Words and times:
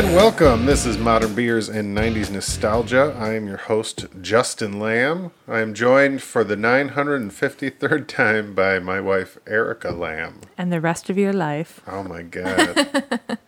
And 0.00 0.16
welcome. 0.16 0.64
This 0.64 0.86
is 0.86 0.96
Modern 0.96 1.34
Beers 1.34 1.68
and 1.68 1.94
90s 1.94 2.30
Nostalgia. 2.30 3.14
I 3.18 3.34
am 3.34 3.46
your 3.46 3.58
host, 3.58 4.06
Justin 4.22 4.80
Lamb. 4.80 5.30
I 5.46 5.58
am 5.60 5.74
joined 5.74 6.22
for 6.22 6.42
the 6.42 6.56
953rd 6.56 8.08
time 8.08 8.54
by 8.54 8.78
my 8.78 8.98
wife, 8.98 9.36
Erica 9.46 9.90
Lamb. 9.90 10.40
And 10.56 10.72
the 10.72 10.80
rest 10.80 11.10
of 11.10 11.18
your 11.18 11.34
life. 11.34 11.82
Oh 11.86 12.02
my 12.02 12.22
God. 12.22 12.56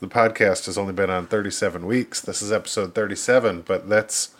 the 0.00 0.06
podcast 0.06 0.66
has 0.66 0.76
only 0.76 0.92
been 0.92 1.08
on 1.08 1.28
37 1.28 1.86
weeks. 1.86 2.20
This 2.20 2.42
is 2.42 2.52
episode 2.52 2.94
37, 2.94 3.62
but 3.62 3.88
that's 3.88 4.34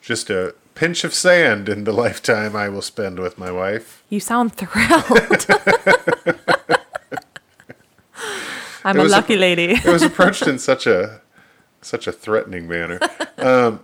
just 0.00 0.30
a 0.30 0.54
pinch 0.76 1.02
of 1.02 1.12
sand 1.14 1.68
in 1.68 1.82
the 1.82 1.92
lifetime 1.92 2.54
I 2.54 2.68
will 2.68 2.80
spend 2.80 3.18
with 3.18 3.38
my 3.38 3.50
wife. 3.50 4.04
You 4.08 4.20
sound 4.20 4.54
thrilled. 4.54 5.46
I'm 8.84 8.98
a 8.98 9.02
was 9.02 9.12
a- 9.12 9.16
lucky 9.16 9.36
lady. 9.36 9.72
it 9.72 9.84
was 9.84 10.02
approached 10.10 10.46
in 10.46 10.58
such 10.58 10.86
a 10.86 11.20
such 11.82 12.06
a 12.06 12.12
threatening 12.12 12.68
manner. 12.68 12.98
Um, 13.40 13.82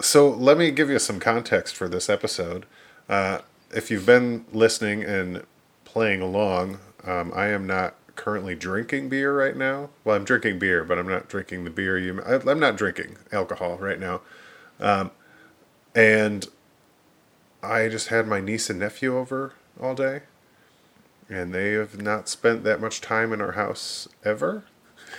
so 0.00 0.30
let 0.30 0.56
me 0.56 0.70
give 0.70 0.88
you 0.88 0.98
some 0.98 1.20
context 1.20 1.76
for 1.76 1.88
this 1.90 2.08
episode. 2.08 2.64
Uh, 3.06 3.40
if 3.70 3.90
you've 3.90 4.06
been 4.06 4.46
listening 4.50 5.04
and 5.04 5.44
playing 5.84 6.22
along, 6.22 6.78
um, 7.04 7.32
I 7.34 7.48
am 7.48 7.66
not 7.66 7.96
currently 8.16 8.54
drinking 8.54 9.10
beer 9.10 9.36
right 9.36 9.54
now. 9.54 9.90
Well, 10.04 10.16
I'm 10.16 10.24
drinking 10.24 10.58
beer, 10.58 10.84
but 10.84 10.98
I'm 10.98 11.06
not 11.06 11.28
drinking 11.28 11.64
the 11.64 11.70
beer 11.70 11.98
you. 11.98 12.22
I, 12.22 12.36
I'm 12.50 12.58
not 12.58 12.76
drinking 12.76 13.16
alcohol 13.30 13.76
right 13.76 14.00
now. 14.00 14.22
Um, 14.80 15.10
and 15.94 16.46
I 17.62 17.88
just 17.88 18.08
had 18.08 18.26
my 18.26 18.40
niece 18.40 18.70
and 18.70 18.78
nephew 18.78 19.16
over 19.18 19.52
all 19.78 19.94
day, 19.94 20.22
and 21.32 21.52
they 21.54 21.72
have 21.72 22.00
not 22.00 22.28
spent 22.28 22.62
that 22.64 22.80
much 22.80 23.00
time 23.00 23.32
in 23.32 23.40
our 23.40 23.52
house 23.52 24.08
ever 24.24 24.64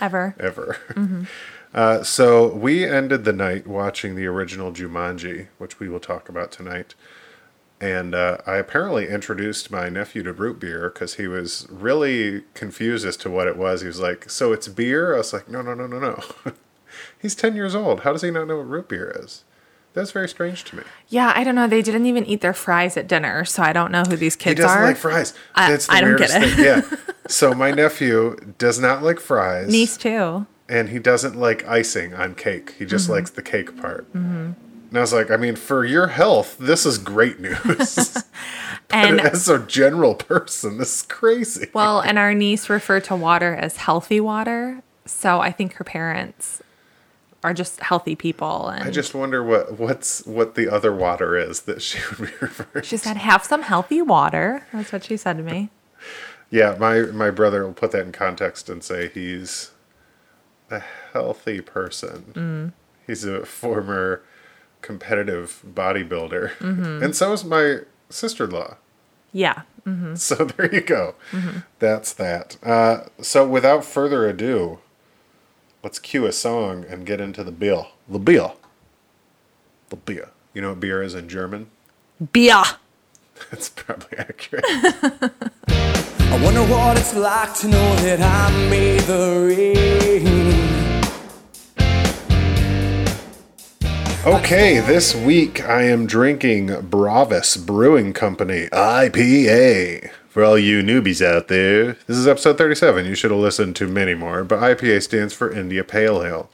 Ever. 0.00 0.34
ever. 0.38 0.76
Uh, 1.74 2.04
so 2.04 2.46
we 2.54 2.84
ended 2.84 3.24
the 3.24 3.32
night 3.32 3.66
watching 3.66 4.14
the 4.14 4.26
original 4.26 4.70
Jumanji, 4.70 5.48
which 5.58 5.80
we 5.80 5.88
will 5.88 5.98
talk 5.98 6.28
about 6.28 6.52
tonight. 6.52 6.94
And 7.80 8.14
uh, 8.14 8.38
I 8.46 8.58
apparently 8.58 9.08
introduced 9.08 9.72
my 9.72 9.88
nephew 9.88 10.22
to 10.22 10.32
root 10.32 10.60
beer 10.60 10.88
because 10.88 11.14
he 11.14 11.26
was 11.26 11.66
really 11.68 12.44
confused 12.54 13.04
as 13.04 13.16
to 13.18 13.28
what 13.28 13.48
it 13.48 13.56
was. 13.56 13.80
He 13.80 13.88
was 13.88 13.98
like, 13.98 14.30
"So 14.30 14.52
it's 14.52 14.68
beer?" 14.68 15.14
I 15.14 15.18
was 15.18 15.32
like, 15.32 15.48
"No, 15.48 15.62
no, 15.62 15.74
no, 15.74 15.88
no, 15.88 15.98
no." 15.98 16.22
He's 17.20 17.34
ten 17.34 17.56
years 17.56 17.74
old. 17.74 18.02
How 18.02 18.12
does 18.12 18.22
he 18.22 18.30
not 18.30 18.46
know 18.46 18.58
what 18.58 18.68
root 18.68 18.88
beer 18.88 19.12
is? 19.20 19.42
That's 19.94 20.10
very 20.10 20.28
strange 20.28 20.64
to 20.64 20.76
me. 20.76 20.82
Yeah, 21.08 21.32
I 21.34 21.44
don't 21.44 21.54
know. 21.54 21.66
They 21.68 21.80
didn't 21.82 22.06
even 22.06 22.26
eat 22.26 22.40
their 22.40 22.52
fries 22.52 22.96
at 22.96 23.06
dinner, 23.08 23.44
so 23.44 23.62
I 23.62 23.72
don't 23.72 23.90
know 23.92 24.02
who 24.02 24.16
these 24.16 24.36
kids 24.36 24.60
are. 24.60 24.62
He 24.62 24.66
doesn't 24.66 24.78
are. 24.82 24.84
like 24.84 24.96
fries. 24.96 25.34
I- 25.54 25.70
That's 25.70 25.86
the 25.86 25.92
I 25.94 26.00
don't 26.00 26.16
get 26.18 26.30
it. 26.30 26.50
thing. 26.54 26.64
Yeah. 26.64 26.82
So 27.26 27.54
my 27.54 27.70
nephew 27.70 28.36
does 28.58 28.78
not 28.78 29.02
like 29.02 29.18
fries. 29.18 29.70
Niece 29.70 29.96
too. 29.96 30.46
and 30.68 30.90
he 30.90 30.98
doesn't 30.98 31.34
like 31.36 31.66
icing 31.66 32.12
on 32.12 32.34
cake. 32.34 32.72
He 32.76 32.84
Mm-hmm. 32.84 32.90
just 32.90 33.08
likes 33.08 33.30
the 33.30 33.40
cake 33.40 33.80
part. 33.80 34.06
And 34.12 34.54
I 34.92 35.00
was 35.00 35.14
like, 35.14 35.30
I 35.30 35.38
mean, 35.38 35.56
for 35.56 35.86
your 35.86 36.08
health, 36.08 36.58
this 36.58 36.84
is 36.84 36.98
great 36.98 37.40
news. 37.40 38.18
And 38.90 39.22
As 39.22 39.48
a 39.48 39.58
general 39.58 40.14
person, 40.16 40.76
this 40.76 40.96
is 40.96 41.02
crazy. 41.02 41.68
well, 41.72 42.00
and 42.00 42.18
our 42.18 42.34
niece 42.34 42.68
referred 42.68 43.04
to 43.04 43.16
water 43.16 43.54
as 43.54 43.78
healthy 43.78 44.20
water, 44.20 44.82
so 45.06 45.40
I 45.40 45.50
think 45.50 45.72
her 45.76 45.84
parents 45.84 46.60
are 47.44 47.54
just 47.54 47.78
healthy 47.80 48.16
people. 48.16 48.68
And 48.68 48.82
I 48.82 48.90
just 48.90 49.14
wonder 49.14 49.44
what 49.44 49.78
what's 49.78 50.24
what 50.26 50.54
the 50.56 50.68
other 50.68 50.92
water 50.94 51.36
is 51.36 51.60
that 51.62 51.80
she 51.82 51.98
would 52.18 52.30
be 52.30 52.36
referring. 52.40 52.82
To. 52.82 52.88
She 52.88 52.96
said, 52.96 53.16
"Have 53.18 53.44
some 53.44 53.62
healthy 53.62 54.02
water." 54.02 54.66
That's 54.72 54.92
what 54.92 55.04
she 55.04 55.16
said 55.16 55.36
to 55.36 55.42
me. 55.44 55.70
Yeah, 56.50 56.76
my 56.78 57.00
my 57.02 57.30
brother 57.30 57.64
will 57.64 57.72
put 57.74 57.90
that 57.92 58.06
in 58.06 58.12
context 58.12 58.68
and 58.68 58.82
say 58.82 59.08
he's 59.08 59.70
a 60.70 60.82
healthy 61.12 61.60
person. 61.60 62.32
Mm. 62.34 62.72
He's 63.06 63.24
a 63.24 63.44
former 63.44 64.22
competitive 64.80 65.62
bodybuilder, 65.66 66.50
Mm-hmm. 66.58 67.02
and 67.02 67.14
so 67.16 67.32
is 67.32 67.44
my 67.44 67.78
sister-in-law. 68.10 68.76
Yeah. 69.32 69.62
So 70.14 70.34
there 70.56 70.72
you 70.74 70.80
go. 70.80 71.14
That's 71.78 72.12
that. 72.14 72.56
Uh, 72.62 73.04
so 73.20 73.46
without 73.46 73.84
further 73.84 74.26
ado, 74.28 74.78
let's 75.84 75.98
cue 75.98 76.24
a 76.24 76.32
song 76.32 76.86
and 76.88 77.04
get 77.04 77.20
into 77.20 77.44
the 77.44 77.52
beer. 77.52 77.84
The 78.08 78.18
beer. 78.18 78.52
The 79.90 79.96
beer. 79.96 80.30
You 80.54 80.62
know 80.62 80.70
what 80.70 80.80
beer 80.80 81.02
is 81.02 81.14
in 81.14 81.28
German? 81.28 81.66
Beer. 82.32 82.62
That's 83.50 83.68
probably 83.68 84.16
accurate. 84.16 84.64
I 85.68 86.40
wonder 86.42 86.62
what 86.62 86.98
it's 86.98 87.14
like 87.14 87.54
to 87.56 87.68
know 87.68 87.96
that 87.96 88.22
I 88.22 88.50
made 88.70 89.00
the 89.00 89.44
rain. 89.46 89.84
Okay, 94.24 94.80
this 94.80 95.14
week 95.14 95.62
I 95.68 95.82
am 95.82 96.06
drinking 96.06 96.68
Bravus 96.68 97.58
Brewing 97.58 98.14
Company 98.14 98.68
IPA. 98.72 100.10
For 100.34 100.42
all 100.42 100.58
you 100.58 100.82
newbies 100.82 101.24
out 101.24 101.46
there, 101.46 101.92
this 102.08 102.16
is 102.16 102.26
episode 102.26 102.58
37. 102.58 103.06
You 103.06 103.14
should 103.14 103.30
have 103.30 103.38
listened 103.38 103.76
to 103.76 103.86
many 103.86 104.14
more, 104.14 104.42
but 104.42 104.58
IPA 104.58 105.04
stands 105.04 105.32
for 105.32 105.48
India 105.48 105.84
Pale 105.84 106.24
Ale. 106.24 106.50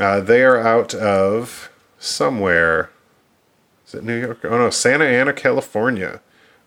Uh, 0.00 0.18
they 0.18 0.42
are 0.42 0.58
out 0.58 0.94
of 0.94 1.70
somewhere. 1.96 2.90
Is 3.86 3.94
it 3.94 4.02
New 4.02 4.20
York? 4.20 4.40
Oh 4.42 4.58
no, 4.58 4.68
Santa 4.70 5.04
Ana, 5.04 5.32
California. 5.32 6.22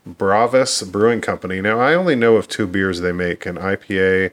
Bravus 0.07 0.89
Brewing 0.89 1.19
Company. 1.19 1.59
Now, 1.59 1.81
I 1.81 1.93
only 1.93 2.15
know 2.15 2.37
of 2.37 2.47
two 2.47 2.65
beers 2.65 3.01
they 3.01 3.11
make 3.11 3.45
an 3.45 3.57
IPA 3.57 4.31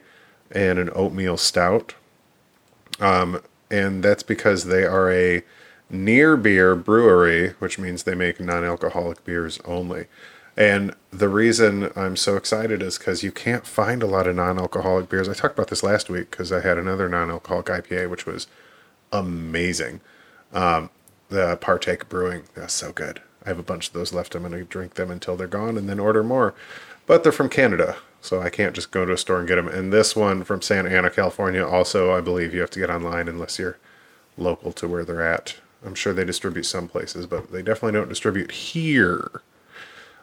and 0.51 0.79
an 0.79 0.89
oatmeal 0.95 1.35
stout 1.35 1.95
and 3.69 4.01
that's 4.01 4.23
because 4.23 4.63
they 4.63 4.85
are 4.85 5.11
a 5.11 5.43
near 5.89 6.37
beer 6.37 6.75
brewery, 6.77 7.49
which 7.59 7.77
means 7.77 8.03
they 8.03 8.15
make 8.15 8.39
non-alcoholic 8.39 9.25
beers 9.25 9.59
only. 9.65 10.05
And 10.57 10.95
the 11.11 11.27
reason 11.27 11.91
I'm 11.95 12.15
so 12.15 12.37
excited 12.37 12.81
is 12.81 12.97
because 12.97 13.23
you 13.23 13.31
can't 13.31 13.67
find 13.67 14.01
a 14.01 14.07
lot 14.07 14.27
of 14.27 14.35
non-alcoholic 14.35 15.09
beers. 15.09 15.27
I 15.27 15.33
talked 15.33 15.57
about 15.57 15.67
this 15.67 15.83
last 15.83 16.09
week 16.09 16.31
because 16.31 16.51
I 16.51 16.61
had 16.61 16.77
another 16.77 17.09
non-alcoholic 17.09 17.65
IPA, 17.65 18.09
which 18.09 18.25
was 18.25 18.47
amazing. 19.11 19.99
Um, 20.53 20.89
the 21.29 21.57
Partake 21.57 22.07
Brewing, 22.07 22.43
that's 22.53 22.73
so 22.73 22.93
good. 22.93 23.21
I 23.45 23.49
have 23.49 23.59
a 23.59 23.63
bunch 23.63 23.87
of 23.87 23.93
those 23.93 24.13
left. 24.13 24.33
I'm 24.33 24.43
going 24.43 24.53
to 24.53 24.63
drink 24.63 24.93
them 24.93 25.11
until 25.11 25.35
they're 25.35 25.47
gone 25.47 25.77
and 25.77 25.89
then 25.89 25.99
order 25.99 26.23
more. 26.23 26.55
But 27.05 27.23
they're 27.23 27.31
from 27.31 27.49
Canada, 27.49 27.97
so 28.21 28.41
I 28.41 28.49
can't 28.49 28.73
just 28.73 28.91
go 28.91 29.05
to 29.05 29.13
a 29.13 29.17
store 29.17 29.39
and 29.39 29.47
get 29.47 29.55
them. 29.55 29.67
And 29.67 29.91
this 29.91 30.15
one 30.15 30.43
from 30.43 30.61
Santa 30.61 30.89
Ana, 30.89 31.09
California, 31.09 31.65
also, 31.65 32.15
I 32.15 32.21
believe 32.21 32.53
you 32.53 32.61
have 32.61 32.71
to 32.71 32.79
get 32.79 32.89
online 32.89 33.27
unless 33.27 33.59
you're 33.59 33.77
local 34.37 34.71
to 34.73 34.87
where 34.87 35.05
they're 35.05 35.21
at. 35.21 35.55
I'm 35.85 35.95
sure 35.95 36.13
they 36.13 36.25
distribute 36.25 36.63
some 36.63 36.87
places, 36.87 37.27
but 37.27 37.51
they 37.51 37.61
definitely 37.61 37.99
don't 37.99 38.09
distribute 38.09 38.51
here. 38.51 39.41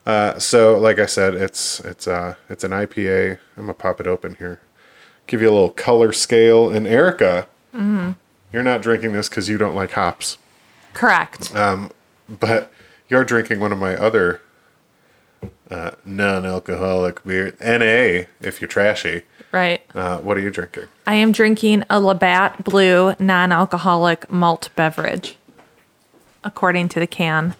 Uh, 0.04 0.38
so, 0.38 0.78
like 0.78 0.98
I 0.98 1.06
said, 1.06 1.34
it's 1.34 1.80
it's 1.80 2.08
uh 2.08 2.34
it's 2.48 2.64
an 2.64 2.72
IPA. 2.72 3.38
I'm 3.56 3.62
gonna 3.64 3.74
pop 3.74 4.00
it 4.00 4.06
open 4.06 4.34
here, 4.36 4.60
give 5.26 5.40
you 5.40 5.48
a 5.48 5.52
little 5.52 5.70
color 5.70 6.12
scale. 6.12 6.70
And 6.70 6.86
Erica, 6.86 7.46
you're 8.52 8.62
not 8.62 8.82
drinking 8.82 9.12
this 9.12 9.28
because 9.28 9.48
you 9.48 9.56
don't 9.58 9.74
like 9.74 9.92
hops 9.92 10.36
Correct. 10.92 11.52
but 11.54 12.72
you're 13.08 13.24
drinking 13.24 13.60
one 13.60 13.72
of 13.72 13.78
my 13.78 13.94
other 13.96 14.40
uh, 15.70 15.92
non-alcoholic 16.04 17.24
beer, 17.24 17.54
NA, 17.60 18.26
if 18.46 18.60
you're 18.60 18.68
trashy. 18.68 19.22
right. 19.52 19.80
Uh, 19.94 20.18
what 20.18 20.36
are 20.36 20.40
you 20.40 20.50
drinking? 20.50 20.84
I 21.06 21.14
am 21.14 21.32
drinking 21.32 21.84
a 21.88 21.98
Labatt 22.00 22.62
Blue 22.64 23.14
non-alcoholic 23.18 24.30
malt 24.30 24.68
beverage, 24.76 25.36
according 26.44 26.88
to 26.90 27.00
the 27.00 27.06
can. 27.06 27.54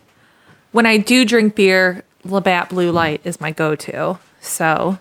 When 0.73 0.85
I 0.87 0.97
do 0.99 1.25
drink 1.25 1.55
beer, 1.55 2.03
Labatt 2.25 2.69
Blue 2.69 2.91
Light 2.91 3.21
is 3.25 3.41
my 3.41 3.51
go-to. 3.51 4.19
So 4.41 4.99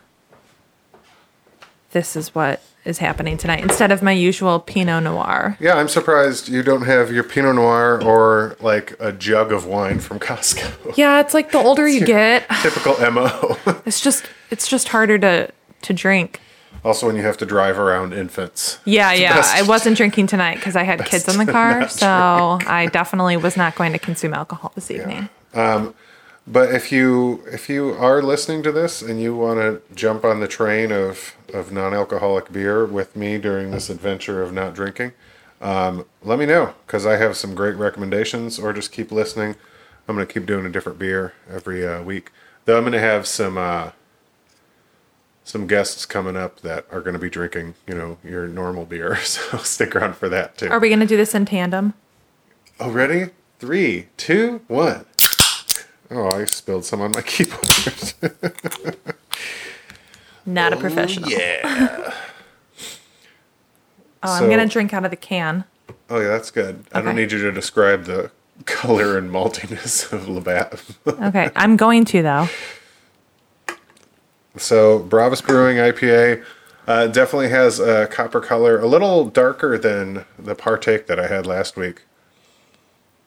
this 1.92 2.16
is 2.16 2.34
what 2.34 2.62
is 2.84 2.98
happening 2.98 3.38
tonight 3.38 3.62
instead 3.62 3.92
of 3.92 4.02
my 4.02 4.12
usual 4.12 4.60
Pinot 4.60 5.04
Noir. 5.04 5.56
Yeah, 5.60 5.76
I'm 5.76 5.88
surprised 5.88 6.50
you 6.50 6.64
don't 6.64 6.84
have 6.84 7.12
your 7.12 7.24
Pinot 7.24 7.56
Noir 7.56 8.02
or 8.04 8.56
like 8.60 8.96
a 9.00 9.12
jug 9.12 9.52
of 9.52 9.66
wine 9.66 10.00
from 10.00 10.20
Costco. 10.20 10.98
Yeah, 10.98 11.20
it's 11.20 11.34
like 11.34 11.52
the 11.52 11.60
older 11.60 11.88
you 11.88 12.04
get, 12.06 12.48
Typical 12.62 12.96
MO. 13.12 13.58
it's 13.86 14.02
just 14.02 14.26
it's 14.50 14.68
just 14.68 14.88
harder 14.88 15.20
to 15.20 15.52
to 15.84 15.94
drink. 15.94 16.40
also, 16.84 17.06
when 17.06 17.16
you 17.16 17.22
have 17.24 17.38
to 17.38 17.46
drive 17.46 17.78
around 17.78 18.14
infants. 18.14 18.80
Yeah, 18.86 19.14
yeah. 19.14 19.36
best- 19.36 19.56
I 19.56 19.62
wasn't 19.64 19.98
drinking 19.98 20.28
tonight 20.28 20.56
because 20.56 20.76
I 20.76 20.84
had 20.84 21.06
kids 21.06 21.28
in 21.28 21.38
the 21.44 21.52
car, 21.52 21.88
so 21.88 22.08
I 22.08 22.90
definitely 22.92 23.38
was 23.38 23.56
not 23.58 23.76
going 23.76 23.92
to 23.94 24.00
consume 24.00 24.34
alcohol 24.34 24.72
this 24.74 24.90
evening. 24.90 25.30
Um, 25.54 25.94
But 26.48 26.74
if 26.74 26.92
you 26.92 27.44
if 27.52 27.70
you 27.70 27.92
are 27.92 28.22
listening 28.22 28.64
to 28.64 28.72
this 28.72 29.02
and 29.02 29.22
you 29.22 29.36
want 29.36 29.60
to 29.60 29.82
jump 29.96 30.26
on 30.26 30.40
the 30.40 30.48
train 30.48 30.92
of 30.92 31.36
of 31.54 31.72
non-alcoholic 31.72 32.52
beer 32.52 32.86
with 32.86 33.16
me 33.16 33.38
during 33.38 33.72
this 33.72 33.90
adventure 33.90 34.42
of 34.42 34.52
not 34.52 34.74
drinking, 34.74 35.14
um, 35.62 36.06
let 36.24 36.40
me 36.40 36.46
know 36.46 36.74
because 36.86 37.06
I 37.06 37.18
have 37.18 37.38
some 37.38 37.54
great 37.54 37.76
recommendations. 37.76 38.58
Or 38.60 38.74
just 38.74 38.92
keep 38.92 39.12
listening. 39.12 39.56
I'm 40.08 40.16
gonna 40.16 40.26
keep 40.26 40.46
doing 40.46 40.66
a 40.66 40.70
different 40.70 40.98
beer 40.98 41.34
every 41.50 41.86
uh, 41.88 42.02
week. 42.02 42.32
Though 42.66 42.78
I'm 42.78 42.84
gonna 42.84 43.00
have 43.00 43.28
some 43.28 43.58
uh, 43.58 43.92
some 45.44 45.68
guests 45.68 46.06
coming 46.06 46.38
up 46.38 46.62
that 46.62 46.86
are 46.92 47.02
going 47.02 47.14
to 47.14 47.20
be 47.20 47.30
drinking, 47.30 47.74
you 47.88 47.94
know, 47.96 48.18
your 48.24 48.48
normal 48.48 48.86
beer. 48.86 49.18
So 49.32 49.58
stick 49.60 49.96
around 49.96 50.16
for 50.16 50.30
that 50.30 50.58
too. 50.58 50.70
Are 50.70 50.80
we 50.80 50.90
going 50.90 51.00
to 51.00 51.06
do 51.06 51.18
this 51.18 51.34
in 51.34 51.46
tandem? 51.46 51.94
Oh, 52.80 52.92
ready? 52.92 53.32
Three, 53.60 54.08
two, 54.18 54.62
one. 54.68 55.06
Oh, 56.12 56.30
I 56.30 56.46
spilled 56.46 56.84
some 56.86 57.02
on 57.02 57.12
my 57.12 57.22
keyboard. 57.26 58.14
Not 60.46 60.74
a 60.74 60.78
professional. 60.78 61.30
yeah. 61.30 62.14
Oh, 64.24 64.34
I'm 64.34 64.40
So- 64.44 64.48
going 64.48 64.60
to 64.60 64.72
drink 64.72 64.94
out 64.94 65.06
of 65.06 65.12
the 65.12 65.18
can. 65.18 65.64
Oh, 66.10 66.20
yeah, 66.20 66.28
that's 66.30 66.52
good. 66.52 66.84
I 66.94 67.02
don't 67.02 67.16
need 67.16 67.32
you 67.32 67.40
to 67.44 67.52
describe 67.52 68.04
the 68.06 68.32
color 68.66 69.18
and 69.18 69.32
maltiness 69.32 70.12
of 70.12 70.28
Labatt. 70.28 70.84
Okay, 71.08 71.50
I'm 71.56 71.78
going 71.78 72.04
to 72.06 72.22
though. 72.22 72.48
so, 74.58 75.00
Bravus 75.00 75.42
Brewing 75.42 75.78
IPA 75.78 76.44
uh, 76.88 77.08
definitely 77.08 77.50
has 77.50 77.80
a 77.80 78.08
copper 78.08 78.42
color, 78.42 78.78
a 78.80 78.86
little 78.88 79.26
darker 79.26 79.78
than 79.78 80.26
the 80.38 80.54
partake 80.56 81.08
that 81.08 81.20
I 81.20 81.28
had 81.28 81.46
last 81.46 81.78
week. 81.78 82.02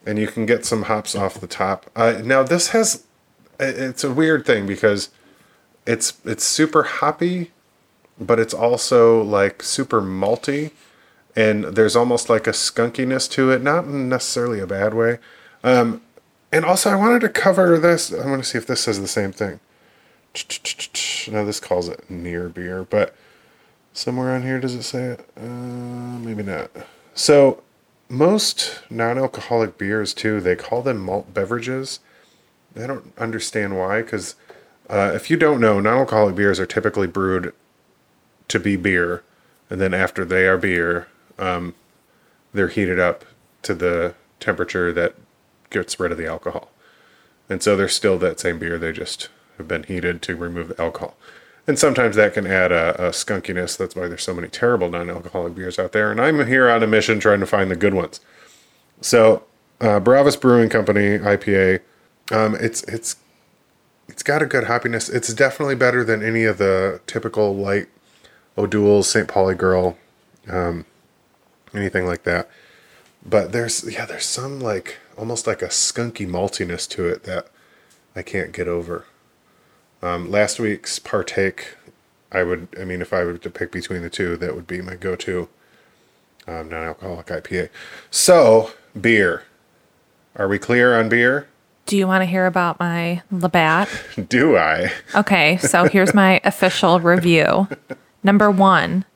And 0.07 0.19
you 0.19 0.27
can 0.27 0.45
get 0.47 0.67
some 0.67 0.83
hops 0.83 1.15
off 1.15 1.41
the 1.41 1.47
top. 1.47 1.91
Uh, 1.97 2.21
now, 2.25 2.43
this 2.43 2.69
has, 2.69 3.05
it's 3.59 4.05
a 4.05 4.13
weird 4.13 4.45
thing 4.45 4.67
because 4.67 5.09
it's 5.87 6.15
it's 6.25 6.45
super 6.45 6.83
hoppy, 6.83 7.53
but 8.19 8.39
it's 8.39 8.55
also 8.55 9.23
like 9.23 9.63
super 9.63 10.01
malty, 10.01 10.73
and 11.37 11.65
there's 11.65 11.97
almost 11.97 12.29
like 12.29 12.47
a 12.47 12.53
skunkiness 12.53 13.31
to 13.33 13.51
it, 13.51 13.63
not 13.63 13.87
necessarily 13.87 14.61
a 14.61 14.67
bad 14.67 14.95
way. 14.95 15.19
Um, 15.63 16.03
and 16.53 16.65
also, 16.65 16.91
I 16.91 16.97
wanted 16.97 17.21
to 17.23 17.29
cover 17.29 17.79
this. 17.79 18.13
I 18.13 18.27
want 18.27 18.43
to 18.43 18.49
see 18.49 18.59
if 18.59 18.67
this 18.67 18.83
says 18.83 19.01
the 19.01 19.09
same 19.09 19.33
thing. 19.33 19.61
No, 21.31 21.45
this 21.45 21.61
calls 21.61 21.89
it 21.89 22.09
near 22.11 22.49
beer, 22.49 22.85
but 22.85 23.15
somewhere 23.93 24.35
on 24.35 24.43
here 24.43 24.61
does 24.61 24.75
it 24.75 24.83
say 24.83 25.05
it? 25.05 25.29
Uh, 25.37 26.19
maybe 26.21 26.43
not. 26.43 26.71
So, 27.15 27.63
most 28.15 28.83
non-alcoholic 28.91 29.77
beers 29.79 30.15
too, 30.15 30.41
they 30.41 30.57
call 30.57 30.83
them 30.83 30.99
malt 30.99 31.35
beverages. 31.35 32.01
I 32.77 32.87
don't 32.87 33.13
understand 33.19 33.77
why, 33.79 34.03
because 34.03 34.35
uh, 34.89 35.13
if 35.15 35.31
you 35.31 35.37
don't 35.37 35.61
know, 35.61 35.81
non-alcoholic 35.81 36.35
beers 36.35 36.61
are 36.61 36.67
typically 36.67 37.07
brewed 37.07 37.55
to 38.49 38.61
be 38.61 38.77
beer, 38.77 39.23
and 39.71 39.81
then 39.81 39.95
after 39.95 40.25
they 40.25 40.47
are 40.47 40.59
beer, 40.59 41.09
um, 41.39 41.75
they're 42.53 42.69
heated 42.69 42.99
up 42.99 43.25
to 43.63 43.75
the 43.75 44.15
temperature 44.41 44.93
that 44.93 45.15
gets 45.71 45.99
rid 45.99 46.13
of 46.13 46.19
the 46.19 46.27
alcohol. 46.27 46.71
And 47.49 47.63
so 47.63 47.77
they're 47.77 47.89
still 47.89 48.19
that 48.19 48.41
same 48.41 48.59
beer, 48.59 48.79
they 48.79 48.93
just 48.93 49.29
have 49.59 49.69
been 49.69 49.85
heated 49.85 50.23
to 50.23 50.37
remove 50.37 50.69
the 50.69 50.81
alcohol. 50.81 51.17
And 51.67 51.79
sometimes 51.79 52.17
that 52.17 52.35
can 52.35 52.47
add 52.47 52.73
a, 52.73 53.09
a 53.09 53.11
skunkiness. 53.11 53.77
That's 53.79 53.97
why 53.97 54.07
there's 54.09 54.23
so 54.23 54.35
many 54.35 54.49
terrible 54.49 54.91
non 54.91 55.09
alcoholic 55.09 55.55
beers 55.55 55.79
out 55.79 55.93
there. 55.93 56.11
And 56.11 56.21
I'm 56.21 56.47
here 56.47 56.69
on 56.71 56.83
a 56.83 56.87
mission 56.87 57.21
trying 57.21 57.41
to 57.41 57.47
find 57.47 57.71
the 57.71 57.77
good 57.77 57.95
ones. 57.95 58.21
So, 59.01 59.45
uh, 59.81 60.01
Brewing 60.01 60.69
Company 60.69 61.19
IPA, 61.19 61.81
um, 62.31 62.57
it's 62.61 62.83
it's 62.85 63.17
it's 64.09 64.23
got 64.23 64.43
a 64.43 64.47
good 64.47 64.65
hoppiness. 64.65 65.13
It's 65.13 65.33
definitely 65.33 65.75
better 65.75 66.05
than 66.05 66.23
any 66.23 66.45
of 66.45 66.59
the 66.59 67.01
typical 67.07 67.55
light 67.55 67.89
O'Doul's, 68.57 69.09
St. 69.09 69.27
Pauli 69.27 69.55
Girl, 69.55 69.97
um, 70.49 70.85
anything 71.75 72.07
like 72.07 72.25
that. 72.25 72.49
But 73.25 73.53
there's 73.53 73.91
yeah, 73.91 74.05
there's 74.05 74.27
some 74.27 74.61
like 74.61 74.99
almost 75.17 75.47
like 75.47 75.63
a 75.63 75.69
skunky 75.69 76.29
maltiness 76.29 76.89
to 76.91 77.07
it 77.09 77.25
that 77.25 77.49
I 78.15 78.23
can't 78.23 78.53
get 78.53 78.69
over. 78.69 79.07
Um, 80.05 80.31
last 80.31 80.61
week's 80.61 80.99
partake, 80.99 81.77
I 82.31 82.43
would 82.43 82.69
I 82.79 82.85
mean 82.85 83.01
if 83.01 83.15
I 83.15 83.25
were 83.25 83.39
to 83.39 83.51
pick 83.51 83.73
between 83.73 84.03
the 84.03 84.11
two, 84.11 84.37
that 84.37 84.55
would 84.55 84.67
be 84.67 84.83
my 84.83 84.97
go-to 84.97 85.49
um, 86.47 86.69
non-alcoholic 86.69 87.27
IPA. 87.29 87.71
So 88.11 88.73
beer, 89.01 89.45
are 90.37 90.47
we 90.47 90.59
clear 90.59 90.95
on 90.95 91.09
beer? 91.09 91.49
Do 91.87 91.97
you 91.97 92.07
want 92.07 92.21
to 92.21 92.27
hear 92.27 92.45
about 92.45 92.79
my 92.79 93.23
Labatt? 93.31 93.89
Do 94.29 94.59
I? 94.59 94.93
Okay, 95.15 95.57
so 95.57 95.85
here's 95.89 96.13
my 96.13 96.39
official 96.45 97.01
review. 97.01 97.67
Number 98.23 98.51
one, 98.51 99.07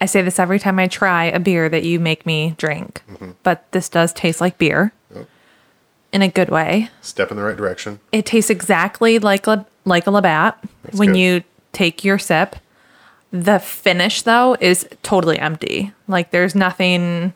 I 0.00 0.06
say 0.06 0.22
this 0.22 0.38
every 0.38 0.58
time 0.58 0.78
I 0.78 0.88
try 0.88 1.24
a 1.24 1.38
beer 1.38 1.68
that 1.68 1.84
you 1.84 2.00
make 2.00 2.24
me 2.24 2.54
drink, 2.56 3.02
but 3.42 3.70
this 3.72 3.90
does 3.90 4.14
taste 4.14 4.40
like 4.40 4.56
beer 4.56 4.94
in 6.14 6.22
a 6.22 6.28
good 6.28 6.48
way. 6.48 6.88
Step 7.02 7.30
in 7.30 7.36
the 7.36 7.42
right 7.42 7.56
direction. 7.56 7.98
It 8.12 8.24
tastes 8.24 8.48
exactly 8.48 9.18
like 9.18 9.46
like 9.84 10.06
a 10.06 10.10
Labatt 10.10 10.58
when 10.92 11.08
good. 11.12 11.18
you 11.18 11.42
take 11.72 12.04
your 12.04 12.18
sip. 12.18 12.56
The 13.30 13.58
finish 13.58 14.22
though 14.22 14.56
is 14.60 14.88
totally 15.02 15.38
empty. 15.38 15.92
Like 16.08 16.30
there's 16.30 16.54
nothing 16.54 17.32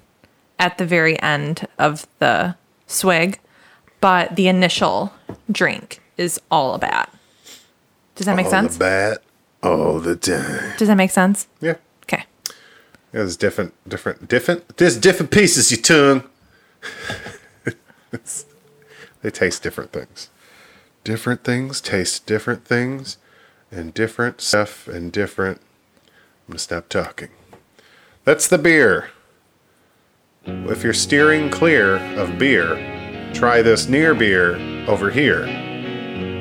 at 0.58 0.78
the 0.78 0.86
very 0.86 1.20
end 1.20 1.66
of 1.78 2.06
the 2.20 2.54
swig, 2.86 3.38
but 4.00 4.36
the 4.36 4.48
initial 4.48 5.12
drink 5.50 6.00
is 6.16 6.40
all 6.50 6.72
Labatt. 6.72 7.12
Does 8.14 8.26
that 8.26 8.36
make 8.36 8.46
All 8.46 8.50
sense? 8.50 8.76
bat, 8.76 9.22
all 9.62 10.00
the 10.00 10.16
time. 10.16 10.72
Does 10.78 10.88
that 10.88 10.96
make 10.96 11.10
sense? 11.12 11.46
Yeah. 11.60 11.76
Okay. 12.04 12.24
Yeah, 13.12 13.20
there's 13.20 13.36
different, 13.36 13.74
different, 13.88 14.26
different. 14.28 14.76
There's 14.76 14.96
different 14.96 15.30
pieces. 15.30 15.70
Your 15.70 15.80
tongue. 15.80 16.24
They 19.20 19.30
taste 19.30 19.62
different 19.64 19.92
things. 19.92 20.30
Different 21.04 21.44
things 21.44 21.80
taste 21.80 22.26
different 22.26 22.64
things, 22.64 23.16
and 23.70 23.94
different 23.94 24.40
stuff 24.40 24.88
and 24.88 25.12
different. 25.12 25.60
I'm 26.46 26.52
gonna 26.52 26.58
stop 26.58 26.88
talking. 26.88 27.30
That's 28.24 28.48
the 28.48 28.58
beer. 28.58 29.10
If 30.44 30.82
you're 30.82 30.94
steering 30.94 31.50
clear 31.50 31.96
of 32.16 32.38
beer, 32.38 32.76
try 33.34 33.62
this 33.62 33.88
near 33.88 34.14
beer 34.14 34.56
over 34.88 35.10
here. 35.10 35.46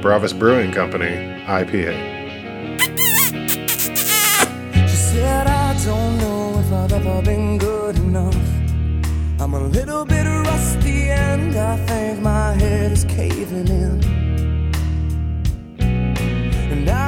Bravus 0.01 0.37
Brewing 0.37 0.71
Company 0.71 1.43
IPA. 1.45 2.17
She 4.87 4.95
said, 4.95 5.47
I 5.47 5.73
don't 5.83 6.17
know 6.19 6.59
if 6.59 6.71
I've 6.71 6.93
ever 6.93 7.21
been 7.21 7.57
good 7.57 7.97
enough. 7.97 8.35
I'm 9.41 9.53
a 9.53 9.59
little 9.59 10.05
bit 10.05 10.25
rusty 10.25 11.09
and 11.09 11.55
I 11.55 11.77
think 11.85 12.21
my 12.21 12.53
head 12.53 12.91
is 12.91 13.03
caving 13.05 13.67
in. 13.67 14.16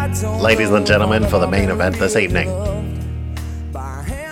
Ladies 0.09 0.71
and 0.71 0.87
gentlemen, 0.87 1.23
for 1.27 1.37
the 1.37 1.47
main 1.47 1.69
event 1.69 1.95
this 1.97 2.15
evening. 2.15 2.47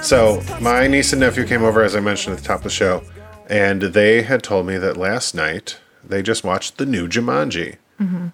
So, 0.02 0.42
my 0.60 0.88
niece 0.88 1.14
and 1.14 1.20
nephew 1.20 1.46
came 1.46 1.62
over, 1.62 1.84
as 1.84 1.96
I 1.96 2.00
mentioned 2.00 2.36
at 2.36 2.42
the 2.42 2.48
top 2.48 2.58
of 2.58 2.64
the 2.64 2.70
show, 2.72 3.04
and 3.48 3.84
they 3.84 4.24
had 4.24 4.42
told 4.42 4.66
me 4.66 4.80
that 4.80 4.98
last 4.98 5.36
night 5.36 5.78
they 6.04 6.24
just 6.24 6.44
watched 6.44 6.78
the 6.78 6.86
new 6.88 7.08
Jumanji. 7.08 7.76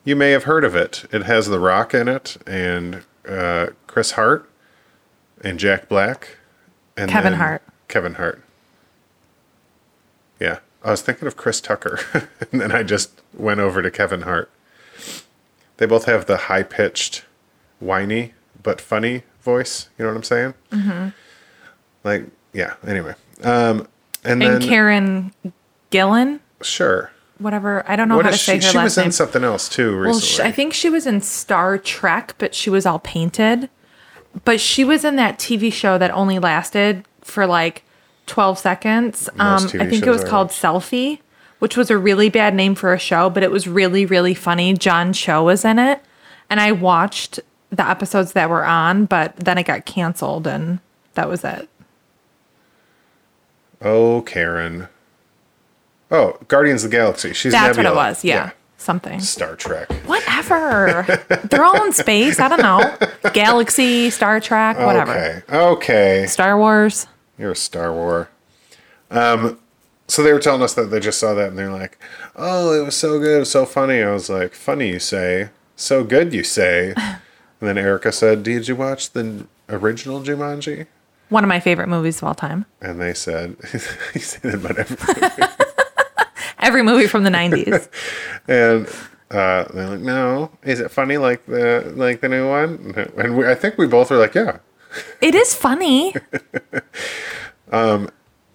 You 0.05 0.15
may 0.15 0.31
have 0.31 0.45
heard 0.45 0.63
of 0.63 0.73
it. 0.73 1.03
It 1.11 1.23
has 1.23 1.47
The 1.47 1.59
Rock 1.59 1.93
in 1.93 2.07
it, 2.07 2.37
and 2.47 3.03
uh, 3.27 3.67
Chris 3.87 4.11
Hart, 4.11 4.49
and 5.43 5.59
Jack 5.59 5.89
Black, 5.89 6.37
and 6.95 7.11
Kevin 7.11 7.33
Hart. 7.33 7.61
Kevin 7.89 8.13
Hart. 8.13 8.41
Yeah, 10.39 10.59
I 10.81 10.91
was 10.91 11.01
thinking 11.01 11.27
of 11.27 11.35
Chris 11.35 11.59
Tucker, 11.59 11.99
and 12.51 12.61
then 12.61 12.71
I 12.71 12.83
just 12.83 13.21
went 13.33 13.59
over 13.59 13.81
to 13.81 13.91
Kevin 13.91 14.21
Hart. 14.21 14.49
They 15.77 15.85
both 15.85 16.05
have 16.05 16.25
the 16.27 16.37
high 16.37 16.63
pitched, 16.63 17.25
whiny 17.83 18.33
but 18.61 18.79
funny 18.81 19.23
voice. 19.41 19.89
You 19.97 20.05
know 20.05 20.11
what 20.11 20.17
I'm 20.17 20.23
saying? 20.23 20.53
Mm-hmm. 20.71 21.09
Like, 22.03 22.25
yeah. 22.53 22.75
Anyway, 22.85 23.15
um, 23.43 23.87
and, 24.23 24.41
And 24.41 24.41
then 24.41 24.61
Karen 24.61 25.33
Gillan, 25.91 26.39
sure. 26.61 27.11
whatever. 27.39 27.83
I 27.87 27.95
don't 27.95 28.07
know 28.07 28.15
What 28.15 28.25
how 28.25 28.31
to 28.31 28.37
say 28.37 28.59
she? 28.59 28.65
her 28.65 28.71
She 28.71 28.77
last 28.77 28.83
was 28.85 28.97
name. 28.97 29.05
in 29.07 29.11
something 29.11 29.43
else 29.43 29.69
too 29.69 29.99
well, 29.99 30.13
recently. 30.15 30.49
I 30.49 30.51
think 30.51 30.73
she 30.73 30.89
was 30.89 31.05
in 31.07 31.21
Star 31.21 31.77
Trek, 31.77 32.35
but 32.37 32.55
she 32.55 32.69
was 32.69 32.85
all 32.85 32.99
painted. 32.99 33.69
But 34.45 34.59
she 34.59 34.83
was 34.83 35.03
in 35.05 35.15
that 35.17 35.37
TV 35.37 35.71
show 35.71 35.97
that 35.97 36.09
only 36.11 36.39
lasted 36.39 37.05
for 37.21 37.45
like 37.45 37.83
12 38.25 38.57
seconds. 38.57 39.29
Um, 39.37 39.65
I 39.79 39.85
think 39.87 40.05
it 40.05 40.09
was 40.09 40.23
called 40.23 40.47
watch. 40.47 40.59
Selfie, 40.59 41.19
which 41.59 41.77
was 41.77 41.91
a 41.91 41.97
really 41.97 42.29
bad 42.29 42.55
name 42.55 42.73
for 42.75 42.93
a 42.93 42.99
show, 42.99 43.29
but 43.29 43.43
it 43.43 43.51
was 43.51 43.67
really, 43.67 44.05
really 44.05 44.33
funny. 44.33 44.73
John 44.73 45.13
Cho 45.13 45.43
was 45.43 45.63
in 45.63 45.77
it. 45.79 46.01
And 46.49 46.59
I 46.59 46.71
watched 46.71 47.39
the 47.75 47.87
episodes 47.87 48.33
that 48.33 48.49
were 48.49 48.63
on, 48.65 49.05
but 49.05 49.35
then 49.37 49.57
it 49.57 49.63
got 49.63 49.85
canceled 49.85 50.45
and 50.47 50.79
that 51.15 51.27
was 51.27 51.43
it. 51.43 51.67
oh, 53.81 54.21
Karen. 54.21 54.87
Oh, 56.11 56.37
Guardians 56.47 56.83
of 56.83 56.91
the 56.91 56.97
Galaxy. 56.97 57.33
She's 57.33 57.51
That's 57.51 57.75
Nebula. 57.75 57.95
what 57.95 58.05
it 58.05 58.09
was. 58.09 58.23
Yeah. 58.23 58.51
Something. 58.77 59.19
Star 59.21 59.55
Trek. 59.55 59.91
Whatever. 60.05 61.05
They're 61.49 61.63
all 61.63 61.83
in 61.85 61.93
space. 61.93 62.39
I 62.39 62.49
don't 62.49 62.61
know. 62.61 62.97
Galaxy, 63.31 64.09
Star 64.09 64.39
Trek, 64.39 64.77
whatever. 64.77 65.11
Okay. 65.13 65.41
Okay. 65.57 66.25
Star 66.27 66.57
Wars. 66.57 67.07
You're 67.37 67.51
a 67.51 67.55
Star 67.55 67.93
War. 67.93 68.29
Um, 69.09 69.57
so 70.07 70.21
they 70.21 70.33
were 70.33 70.39
telling 70.39 70.61
us 70.61 70.73
that 70.73 70.85
they 70.91 70.99
just 70.99 71.17
saw 71.19 71.33
that 71.33 71.49
and 71.49 71.57
they're 71.57 71.71
like, 71.71 71.97
"Oh, 72.35 72.73
it 72.79 72.83
was 72.83 72.95
so 72.95 73.19
good, 73.19 73.37
it 73.37 73.39
was 73.39 73.51
so 73.51 73.65
funny." 73.65 74.03
I 74.03 74.11
was 74.11 74.29
like, 74.29 74.53
"Funny, 74.53 74.89
you 74.89 74.99
say? 74.99 75.49
So 75.77 76.03
good, 76.03 76.33
you 76.33 76.43
say?" 76.43 76.93
And 77.63 77.69
then 77.69 77.77
Erica 77.77 78.11
said, 78.11 78.43
"Did 78.43 78.67
you 78.67 78.75
watch 78.75 79.11
the 79.11 79.47
original 79.69 80.19
Jumanji?" 80.19 80.87
One 81.29 81.45
of 81.45 81.47
my 81.47 81.61
favorite 81.61 81.87
movies 81.87 82.17
of 82.17 82.25
all 82.25 82.35
time. 82.35 82.65
And 82.81 82.99
they 82.99 83.13
said, 83.13 83.55
"He 84.13 84.19
said 84.19 84.55
about 84.55 84.77
everything." 84.77 85.47
Every 86.59 86.83
movie 86.83 87.07
from 87.07 87.23
the 87.23 87.29
90s. 87.29 87.87
and 88.49 88.85
uh, 89.31 89.63
they're 89.73 89.91
like, 89.91 90.01
"No, 90.01 90.51
is 90.63 90.81
it 90.81 90.91
funny 90.91 91.15
like 91.15 91.45
the 91.45 91.93
like 91.95 92.19
the 92.19 92.27
new 92.27 92.49
one?" 92.49 93.11
And 93.15 93.37
we, 93.37 93.47
I 93.47 93.55
think 93.55 93.77
we 93.77 93.87
both 93.87 94.09
were 94.09 94.17
like, 94.17 94.35
"Yeah." 94.35 94.57
it 95.21 95.33
is 95.33 95.55
funny. 95.55 96.13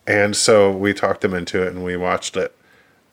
And 0.07 0.37
so 0.37 0.71
we 0.71 0.93
talked 0.93 1.23
them 1.23 1.33
into 1.33 1.63
it, 1.63 1.69
and 1.69 1.83
we 1.83 1.97
watched 1.97 2.37
it. 2.37 2.55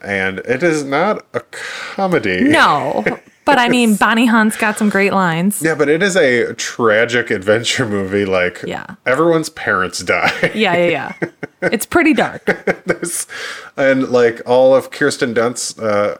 And 0.02 0.40
it 0.40 0.62
is 0.62 0.84
not 0.84 1.26
a 1.34 1.40
comedy. 1.40 2.44
No. 2.44 3.06
But 3.46 3.60
I 3.60 3.70
mean, 3.70 3.96
Bonnie 3.96 4.26
Hunt's 4.26 4.58
got 4.58 4.78
some 4.78 4.90
great 4.90 5.14
lines. 5.14 5.62
Yeah, 5.62 5.76
but 5.76 5.88
it 5.88 6.02
is 6.02 6.16
a 6.18 6.54
tragic 6.56 7.30
adventure 7.30 7.86
movie. 7.98 8.26
Like, 8.26 8.62
Yeah. 8.66 8.96
everyone's 9.06 9.50
parents 9.50 10.00
die. 10.00 10.52
Yeah, 10.56 10.76
yeah, 10.76 11.14
yeah. 11.22 11.30
It's 11.62 11.86
pretty 11.86 12.14
dark. 12.14 12.44
There's- 12.86 13.28
and 13.78 14.10
like 14.10 14.42
all 14.48 14.76
of 14.76 14.90
Kirsten 14.92 15.34
Dunst, 15.34 15.82
uh, 15.82 16.18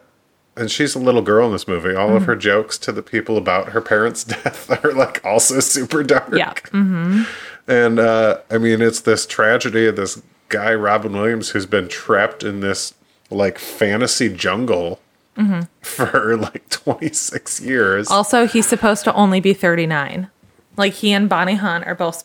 and 0.56 0.70
she's 0.72 0.94
a 0.96 1.00
little 1.00 1.22
girl 1.24 1.48
in 1.48 1.52
this 1.54 1.68
movie. 1.68 1.96
All 1.96 2.08
Mm-hmm. 2.08 2.18
of 2.18 2.26
her 2.26 2.36
jokes 2.36 2.78
to 2.80 2.92
the 2.92 3.02
people 3.02 3.38
about 3.38 3.70
her 3.70 3.82
parents' 3.82 4.24
death 4.36 4.70
are 4.84 4.94
like 4.94 5.24
also 5.26 5.60
super 5.60 6.04
dark. 6.04 6.30
Yeah. 6.32 6.54
Mm-hmm. 6.54 7.24
And 7.68 7.98
uh, 8.00 8.38
I 8.52 8.60
mean, 8.60 8.82
it's 8.82 9.02
this 9.02 9.26
tragedy 9.26 9.88
of 9.88 9.96
this 9.96 10.22
guy, 10.50 10.74
Robin 10.76 11.12
Williams, 11.14 11.50
who's 11.50 11.66
been 11.66 11.88
trapped 11.88 12.44
in 12.44 12.60
this 12.60 12.94
like 13.32 13.58
fantasy 13.58 14.30
jungle 14.30 15.00
Mm-hmm. 15.38 15.62
for 15.82 16.38
like 16.38 16.70
26 16.70 17.62
years. 17.62 18.10
Also, 18.10 18.48
he's 18.48 18.66
supposed 18.66 19.04
to 19.04 19.14
only 19.14 19.40
be 19.42 19.54
39. 19.54 20.30
Like 20.78 20.94
he 20.94 21.12
and 21.12 21.28
Bonnie 21.28 21.56
Hunt 21.56 21.86
are 21.86 21.96
both 21.96 22.24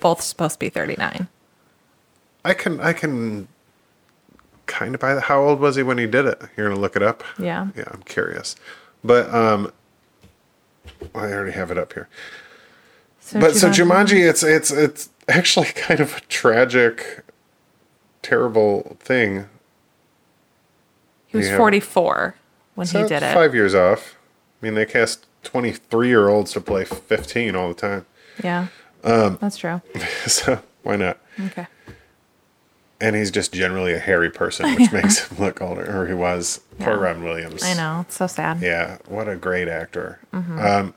both 0.00 0.22
supposed 0.22 0.54
to 0.54 0.58
be 0.58 0.70
39. 0.70 1.28
I 2.44 2.54
can, 2.54 2.80
I 2.80 2.94
can 2.94 3.48
kind 4.66 4.94
of 4.94 5.00
buy 5.00 5.14
that. 5.14 5.24
How 5.24 5.42
old 5.42 5.60
was 5.60 5.76
he 5.76 5.82
when 5.82 5.98
he 5.98 6.06
did 6.06 6.24
it? 6.24 6.40
You're 6.56 6.68
gonna 6.68 6.80
look 6.80 6.96
it 6.96 7.02
up. 7.02 7.22
Yeah. 7.38 7.68
Yeah, 7.76 7.84
I'm 7.90 8.02
curious. 8.02 8.56
But 9.04 9.32
um, 9.34 9.72
I 11.14 11.32
already 11.32 11.52
have 11.52 11.70
it 11.70 11.78
up 11.78 11.92
here. 11.92 12.08
So 13.20 13.40
But 13.40 13.56
so 13.56 13.68
Jumanji, 13.68 14.28
it's 14.28 14.42
it's 14.42 14.70
it's 14.70 15.10
actually 15.28 15.66
kind 15.74 16.00
of 16.00 16.16
a 16.16 16.20
tragic, 16.22 17.24
terrible 18.22 18.96
thing. 19.00 19.48
He 21.30 21.36
was 21.38 21.48
Yeah. 21.48 21.56
44 21.56 22.34
when 22.74 22.86
So 22.86 23.02
he 23.02 23.08
did 23.08 23.22
it. 23.22 23.32
Five 23.34 23.54
years 23.54 23.74
off. 23.74 24.16
I 24.62 24.66
mean, 24.66 24.74
they 24.74 24.84
cast 24.86 25.26
23 25.44 26.08
year 26.08 26.28
olds 26.28 26.52
to 26.52 26.60
play 26.60 26.84
15 26.84 27.56
all 27.56 27.68
the 27.68 27.74
time. 27.74 28.06
Yeah. 28.44 28.66
Um, 29.04 29.38
That's 29.40 29.56
true. 29.56 29.80
So 30.26 30.60
why 30.82 30.96
not? 30.96 31.18
Okay. 31.46 31.66
And 33.00 33.16
he's 33.16 33.30
just 33.30 33.52
generally 33.52 33.94
a 33.94 33.98
hairy 33.98 34.30
person, 34.30 34.74
which 34.78 34.92
makes 34.92 35.26
him 35.26 35.38
look 35.38 35.62
older, 35.62 35.84
or 36.02 36.06
he 36.06 36.12
was. 36.14 36.60
Poor 36.80 36.98
Robin 36.98 37.24
Williams. 37.24 37.62
I 37.62 37.74
know. 37.74 38.00
It's 38.02 38.16
so 38.16 38.26
sad. 38.26 38.60
Yeah, 38.60 38.98
what 39.08 39.28
a 39.28 39.36
great 39.36 39.68
actor. 39.68 40.20
Mm-hmm. 40.34 40.58
Um, 40.58 40.94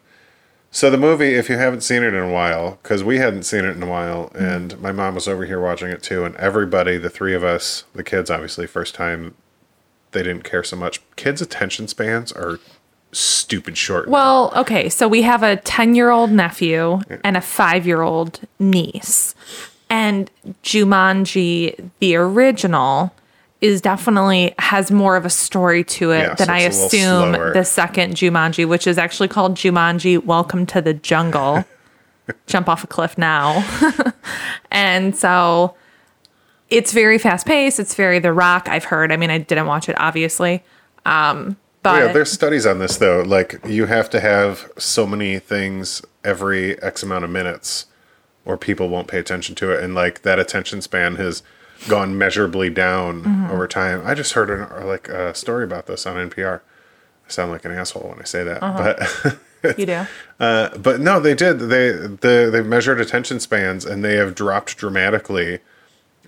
so 0.71 0.89
the 0.89 0.97
movie, 0.97 1.35
if 1.35 1.49
you 1.49 1.57
haven't 1.57 1.81
seen 1.81 2.03
it 2.03 2.13
in 2.13 2.21
a 2.23 2.31
while, 2.31 2.79
because 2.83 3.03
we 3.03 3.19
hadn't 3.19 3.43
seen 3.43 3.63
it 3.63 3.75
in 3.77 3.83
a 3.83 3.87
while, 3.87 4.29
Mm-hmm. 4.29 4.43
and 4.43 4.81
my 4.81 4.91
mom 4.91 5.15
was 5.15 5.27
over 5.29 5.45
here 5.45 5.61
watching 5.61 5.89
it 5.89 6.03
too, 6.03 6.25
and 6.25 6.35
everybody, 6.37 6.97
the 6.97 7.09
three 7.09 7.33
of 7.33 7.43
us, 7.43 7.85
the 7.93 8.03
kids, 8.03 8.29
obviously, 8.29 8.67
first 8.67 8.95
time, 8.95 9.35
they 10.13 10.23
didn't 10.23 10.43
care 10.43 10.63
so 10.63 10.75
much. 10.75 11.01
Kids' 11.15 11.41
attention 11.41 11.87
spans 11.87 12.31
are 12.31 12.59
stupid 13.11 13.77
short. 13.77 14.07
Well, 14.07 14.51
okay. 14.55 14.89
So 14.89 15.07
we 15.07 15.21
have 15.23 15.43
a 15.43 15.57
10 15.57 15.95
year 15.95 16.09
old 16.09 16.31
nephew 16.31 17.01
and 17.23 17.37
a 17.37 17.41
five 17.41 17.85
year 17.85 18.01
old 18.01 18.39
niece. 18.59 19.35
And 19.89 20.31
Jumanji, 20.63 21.89
the 21.99 22.15
original, 22.15 23.13
is 23.61 23.79
definitely 23.79 24.53
has 24.59 24.91
more 24.91 25.15
of 25.15 25.25
a 25.25 25.29
story 25.29 25.83
to 25.85 26.11
it 26.11 26.19
Yeah, 26.19 26.33
than 26.33 26.47
so 26.47 26.53
I 26.53 26.59
it's 26.59 26.77
a 26.77 26.97
little 26.97 27.33
assume 27.35 27.53
the 27.53 27.63
second 27.63 28.15
Jumanji, 28.15 28.67
which 28.67 28.87
is 28.87 28.97
actually 28.97 29.29
called 29.29 29.55
Jumanji 29.55 30.23
Welcome 30.23 30.65
to 30.67 30.81
the 30.81 30.93
Jungle. 30.93 31.63
Jump 32.47 32.67
off 32.67 32.83
a 32.83 32.87
cliff 32.87 33.17
now. 33.17 33.63
and 34.71 35.15
so 35.15 35.75
it's 36.73 36.91
very 36.91 37.17
fast 37.17 37.45
paced. 37.45 37.79
It's 37.79 37.95
very 37.95 38.19
The 38.19 38.33
Rock, 38.33 38.67
I've 38.69 38.85
heard. 38.85 39.11
I 39.11 39.17
mean, 39.17 39.29
I 39.29 39.37
didn't 39.37 39.67
watch 39.67 39.87
it, 39.89 39.95
obviously. 39.99 40.63
Um, 41.05 41.57
but 41.81 42.05
yeah, 42.07 42.13
there's 42.13 42.31
studies 42.31 42.65
on 42.65 42.79
this 42.79 42.97
though. 42.97 43.21
Like 43.21 43.59
you 43.65 43.85
have 43.87 44.09
to 44.11 44.19
have 44.21 44.71
so 44.77 45.05
many 45.05 45.37
things 45.39 46.01
every 46.23 46.81
X 46.81 47.03
amount 47.03 47.25
of 47.25 47.29
minutes, 47.29 47.87
or 48.45 48.57
people 48.57 48.87
won't 48.89 49.07
pay 49.09 49.19
attention 49.19 49.53
to 49.55 49.71
it, 49.71 49.83
and 49.83 49.93
like 49.93 50.21
that 50.21 50.39
attention 50.39 50.81
span 50.81 51.15
has 51.17 51.43
gone 51.89 52.17
measurably 52.17 52.69
down 52.69 53.23
Mm-hmm. 53.23 53.51
over 53.51 53.67
time. 53.67 54.01
I 54.05 54.13
just 54.13 54.31
heard 54.33 54.49
an, 54.49 54.87
like 54.87 55.09
a 55.09 55.35
story 55.35 55.65
about 55.65 55.85
this 55.87 56.05
on 56.05 56.29
NPR. 56.29 56.61
I 56.61 57.29
sound 57.29 57.51
like 57.51 57.65
an 57.65 57.71
asshole 57.71 58.09
when 58.09 58.19
I 58.19 58.23
say 58.23 58.43
that, 58.45 58.63
Uh-huh. 58.63 59.37
but 59.61 59.77
you 59.77 59.85
do. 59.85 60.05
uh, 60.39 60.77
but 60.77 61.01
no, 61.01 61.19
they 61.19 61.35
did. 61.35 61.59
They 61.59 61.91
the 61.91 62.49
they've 62.51 62.65
measured 62.65 63.01
attention 63.01 63.41
spans 63.41 63.83
and 63.85 64.05
they 64.05 64.15
have 64.15 64.35
dropped 64.35 64.77
dramatically, 64.77 65.59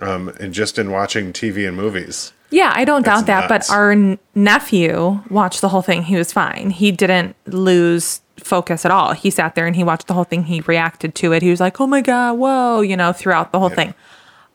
um, 0.01 0.29
and 0.39 0.53
just 0.53 0.77
in 0.79 0.91
watching 0.91 1.31
TV 1.33 1.67
and 1.67 1.75
movies. 1.77 2.33
Yeah, 2.51 2.71
I 2.75 2.85
don't 2.85 3.03
doubt 3.03 3.25
that. 3.25 3.49
nuts. 3.49 3.67
But 3.69 3.73
our 3.75 3.91
n- 3.91 4.19
nephew 4.33 5.21
watched 5.29 5.61
the 5.61 5.69
whole 5.69 5.81
thing. 5.81 6.03
He 6.03 6.15
was 6.15 6.31
fine. 6.31 6.69
He 6.69 6.91
didn't 6.91 7.35
lose 7.47 8.21
focus 8.37 8.85
at 8.85 8.91
all. 8.91 9.13
He 9.13 9.29
sat 9.29 9.55
there 9.55 9.65
and 9.65 9.75
he 9.75 9.83
watched 9.83 10.07
the 10.07 10.13
whole 10.13 10.23
thing. 10.25 10.43
He 10.43 10.61
reacted 10.61 11.15
to 11.15 11.33
it. 11.33 11.41
He 11.41 11.49
was 11.49 11.59
like, 11.59 11.79
oh 11.81 11.87
my 11.87 12.01
God, 12.01 12.33
whoa, 12.37 12.81
you 12.81 12.95
know, 12.95 13.13
throughout 13.13 13.51
the 13.51 13.59
whole 13.59 13.69
thing. 13.69 13.93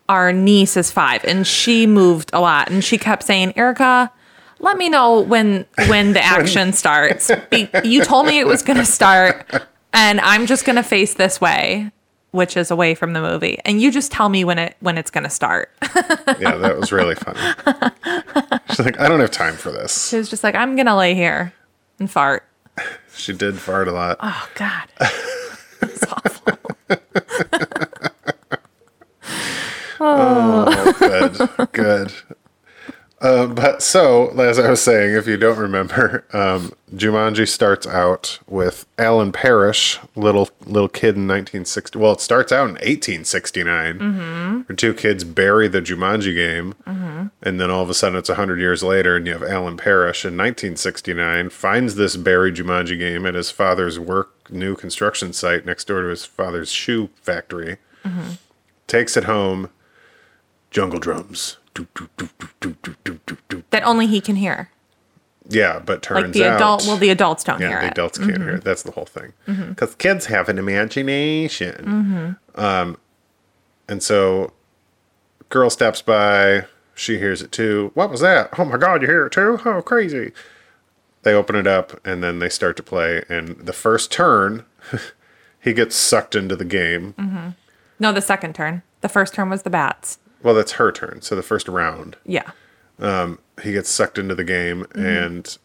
Our 0.09 0.32
niece 0.32 0.76
is 0.76 0.90
five 0.90 1.25
and 1.25 1.47
she 1.47 1.87
moved 1.87 2.30
a 2.32 2.40
lot 2.40 2.70
and 2.70 2.82
she 2.85 2.99
kept 2.99 3.23
saying, 3.23 3.52
Erica, 3.56 4.11
let 4.59 4.76
me 4.76 4.88
know 4.88 5.20
when 5.20 5.66
when 5.87 6.12
the 6.12 6.23
action 6.25 6.73
starts. 6.75 7.30
Be- 7.50 7.68
you 7.85 8.04
told 8.04 8.26
me 8.26 8.38
it 8.38 8.47
was 8.47 8.62
going 8.62 8.78
to 8.78 8.85
start 8.85 9.66
and 9.92 10.20
I'm 10.20 10.47
just 10.47 10.64
going 10.64 10.76
to 10.76 10.82
face 10.82 11.14
this 11.14 11.40
way, 11.40 11.90
which 12.32 12.56
is 12.56 12.70
away 12.70 12.94
from 12.94 13.12
the 13.12 13.20
movie. 13.20 13.58
And 13.64 13.80
you 13.80 13.90
just 13.90 14.12
tell 14.12 14.28
me 14.28 14.44
when 14.44 14.58
it 14.58 14.76
when 14.80 14.96
it's 14.99 15.10
going 15.10 15.25
to 15.25 15.30
start. 15.30 15.70
Yeah, 16.40 16.56
that 16.56 16.78
was 16.78 16.90
really 16.90 17.14
funny. 17.16 17.38
She's 18.70 18.78
like, 18.80 18.99
I 18.99 19.08
don't 19.08 19.20
have 19.20 19.30
time 19.30 19.54
for 19.54 19.70
this. 19.70 20.08
She 20.08 20.16
was 20.16 20.30
just 20.30 20.42
like, 20.42 20.54
I'm 20.54 20.75
gonna 20.75 20.96
lay 20.96 21.14
here 21.14 21.52
and 21.99 22.10
fart. 22.10 22.44
She 23.14 23.34
did 23.34 23.58
fart 23.58 23.88
a 23.88 23.92
lot. 23.92 24.16
Oh 24.20 24.49
God. 24.54 24.88
It's 25.82 26.04
awful. 26.04 26.58
Oh, 30.00 30.94
good, 30.99 31.72
good. 31.72 32.12
Uh, 33.21 33.47
but 33.47 33.83
so, 33.83 34.29
as 34.41 34.59
I 34.59 34.71
was 34.71 34.81
saying, 34.83 35.15
if 35.15 35.27
you 35.27 35.37
don't 35.37 35.59
remember, 35.59 36.25
um, 36.33 36.73
Jumanji 36.95 37.47
starts 37.47 37.87
out 37.87 38.39
with 38.49 38.87
Alan 38.99 39.31
Parrish, 39.31 39.99
little 40.17 40.49
little 40.65 40.89
kid 40.89 41.17
in 41.17 41.29
1960. 41.29 41.99
Well, 41.99 42.12
it 42.12 42.21
starts 42.23 42.50
out 42.50 42.69
in 42.69 42.75
1869. 42.77 43.99
Mm-hmm. 43.99 44.61
Her 44.69 44.75
two 44.75 44.95
kids 44.95 45.25
bury 45.25 45.69
the 45.69 45.83
Jumanji 45.83 46.35
game, 46.35 46.75
and 47.43 47.61
then 47.61 47.71
all 47.71 47.83
of 47.83 47.91
a 47.91 47.95
sudden 47.95 48.19
it's 48.19 48.31
100 48.31 48.59
years 48.59 48.83
later, 48.83 49.17
and 49.17 49.27
you 49.27 49.35
have 49.35 49.43
Alan 49.43 49.77
Parrish 49.77 50.25
in 50.25 50.37
1969 50.37 51.50
finds 51.50 51.97
this 51.97 52.17
buried 52.17 52.55
Jumanji 52.55 52.99
game 52.99 53.27
at 53.27 53.35
his 53.35 53.50
father's 53.50 53.99
work 53.99 54.50
new 54.50 54.75
construction 54.75 55.33
site 55.33 55.67
next 55.67 55.87
door 55.87 56.03
to 56.03 56.09
his 56.09 56.25
father's 56.25 56.73
shoe 56.73 57.11
factory. 57.17 57.77
Takes 58.87 59.17
it 59.17 59.25
home. 59.25 59.71
Jungle 60.71 60.99
drums 60.99 61.59
that 63.70 63.82
only 63.84 64.06
he 64.06 64.20
can 64.20 64.37
hear. 64.37 64.70
Yeah, 65.49 65.80
but 65.80 66.02
turns 66.02 66.26
like 66.26 66.32
the 66.32 66.44
out, 66.44 66.56
adult. 66.56 66.87
Well, 66.87 66.96
the 66.96 67.10
adults 67.10 67.42
don't 67.42 67.60
yeah, 67.60 67.68
hear 67.68 67.80
the 67.80 67.87
it. 67.87 67.90
adults 67.92 68.18
can't 68.18 68.30
mm-hmm. 68.32 68.42
hear. 68.42 68.58
That's 68.58 68.82
the 68.82 68.92
whole 68.92 69.04
thing. 69.04 69.32
Because 69.46 69.90
mm-hmm. 69.90 69.99
kids 69.99 70.26
have 70.26 70.49
an 70.49 70.58
imagination. 70.58 72.37
Mm-hmm. 72.54 72.60
Um, 72.60 72.99
and 73.88 74.02
so, 74.02 74.52
girl 75.49 75.70
steps 75.70 76.02
by. 76.02 76.66
She 76.94 77.18
hears 77.18 77.42
it 77.42 77.50
too. 77.50 77.90
What 77.94 78.10
was 78.10 78.20
that? 78.20 78.50
Oh 78.58 78.64
my 78.64 78.76
god, 78.76 79.02
you 79.02 79.08
hear 79.08 79.26
it 79.26 79.32
too? 79.32 79.58
Oh, 79.64 79.82
crazy! 79.82 80.32
They 81.22 81.34
open 81.34 81.56
it 81.56 81.66
up 81.66 82.00
and 82.06 82.22
then 82.22 82.38
they 82.38 82.49
start 82.49 82.76
to 82.76 82.82
play. 82.82 83.25
And 83.28 83.56
the 83.66 83.72
first 83.72 84.12
turn, 84.12 84.64
he 85.60 85.72
gets 85.72 85.96
sucked 85.96 86.34
into 86.34 86.56
the 86.56 86.64
game. 86.64 87.14
Mm-hmm. 87.18 87.49
No, 87.99 88.12
the 88.12 88.22
second 88.22 88.54
turn. 88.54 88.82
The 89.00 89.08
first 89.08 89.34
turn 89.34 89.50
was 89.50 89.62
the 89.62 89.70
bats. 89.70 90.18
Well, 90.42 90.54
that's 90.54 90.73
her 90.73 90.90
turn. 90.92 91.23
So 91.23 91.37
the 91.37 91.42
first 91.42 91.68
round. 91.68 92.16
Yeah. 92.25 92.50
Um, 92.99 93.38
he 93.62 93.73
gets 93.73 93.88
sucked 93.88 94.18
into 94.18 94.35
the 94.35 94.44
game 94.44 94.85
mm-hmm. 94.85 95.06
and 95.06 95.59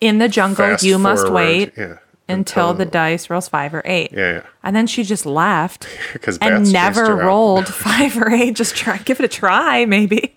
In 0.00 0.18
the 0.18 0.28
jungle, 0.28 0.76
you 0.80 0.98
must 0.98 1.30
wait 1.30 1.72
yeah, 1.76 1.98
until 2.28 2.72
the 2.72 2.84
dice 2.84 3.28
rolls 3.28 3.48
five 3.48 3.74
or 3.74 3.82
eight. 3.84 4.12
yeah 4.12 4.32
yeah 4.34 4.42
And 4.62 4.76
then 4.76 4.86
she 4.86 5.02
just 5.02 5.26
left 5.26 5.88
because 6.12 6.38
and 6.40 6.72
never 6.72 7.16
rolled 7.16 7.68
five 7.74 8.16
or 8.16 8.30
eight. 8.30 8.54
Just 8.54 8.76
try, 8.76 8.98
give 8.98 9.18
it 9.18 9.24
a 9.24 9.28
try, 9.28 9.84
maybe. 9.84 10.36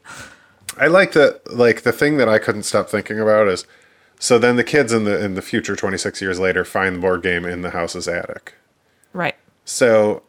I 0.78 0.88
like 0.88 1.12
that. 1.12 1.54
Like 1.54 1.82
the 1.82 1.92
thing 1.92 2.18
that 2.18 2.30
I 2.30 2.40
couldn't 2.40 2.64
stop 2.64 2.90
thinking 2.90 3.20
about 3.20 3.48
is 3.48 3.66
So 4.20 4.40
then 4.40 4.56
the 4.56 4.64
kids 4.64 4.92
in 4.94 5.04
the 5.04 5.24
in 5.24 5.36
the 5.36 5.42
future, 5.42 5.76
26 5.76 6.22
years 6.22 6.40
later, 6.40 6.66
find 6.66 6.96
the 6.96 7.00
board 7.00 7.22
game 7.22 7.46
in 7.46 7.62
the 7.62 7.72
house's 7.72 8.08
attic. 8.08 8.56
Right. 9.14 9.36
So 9.66 10.24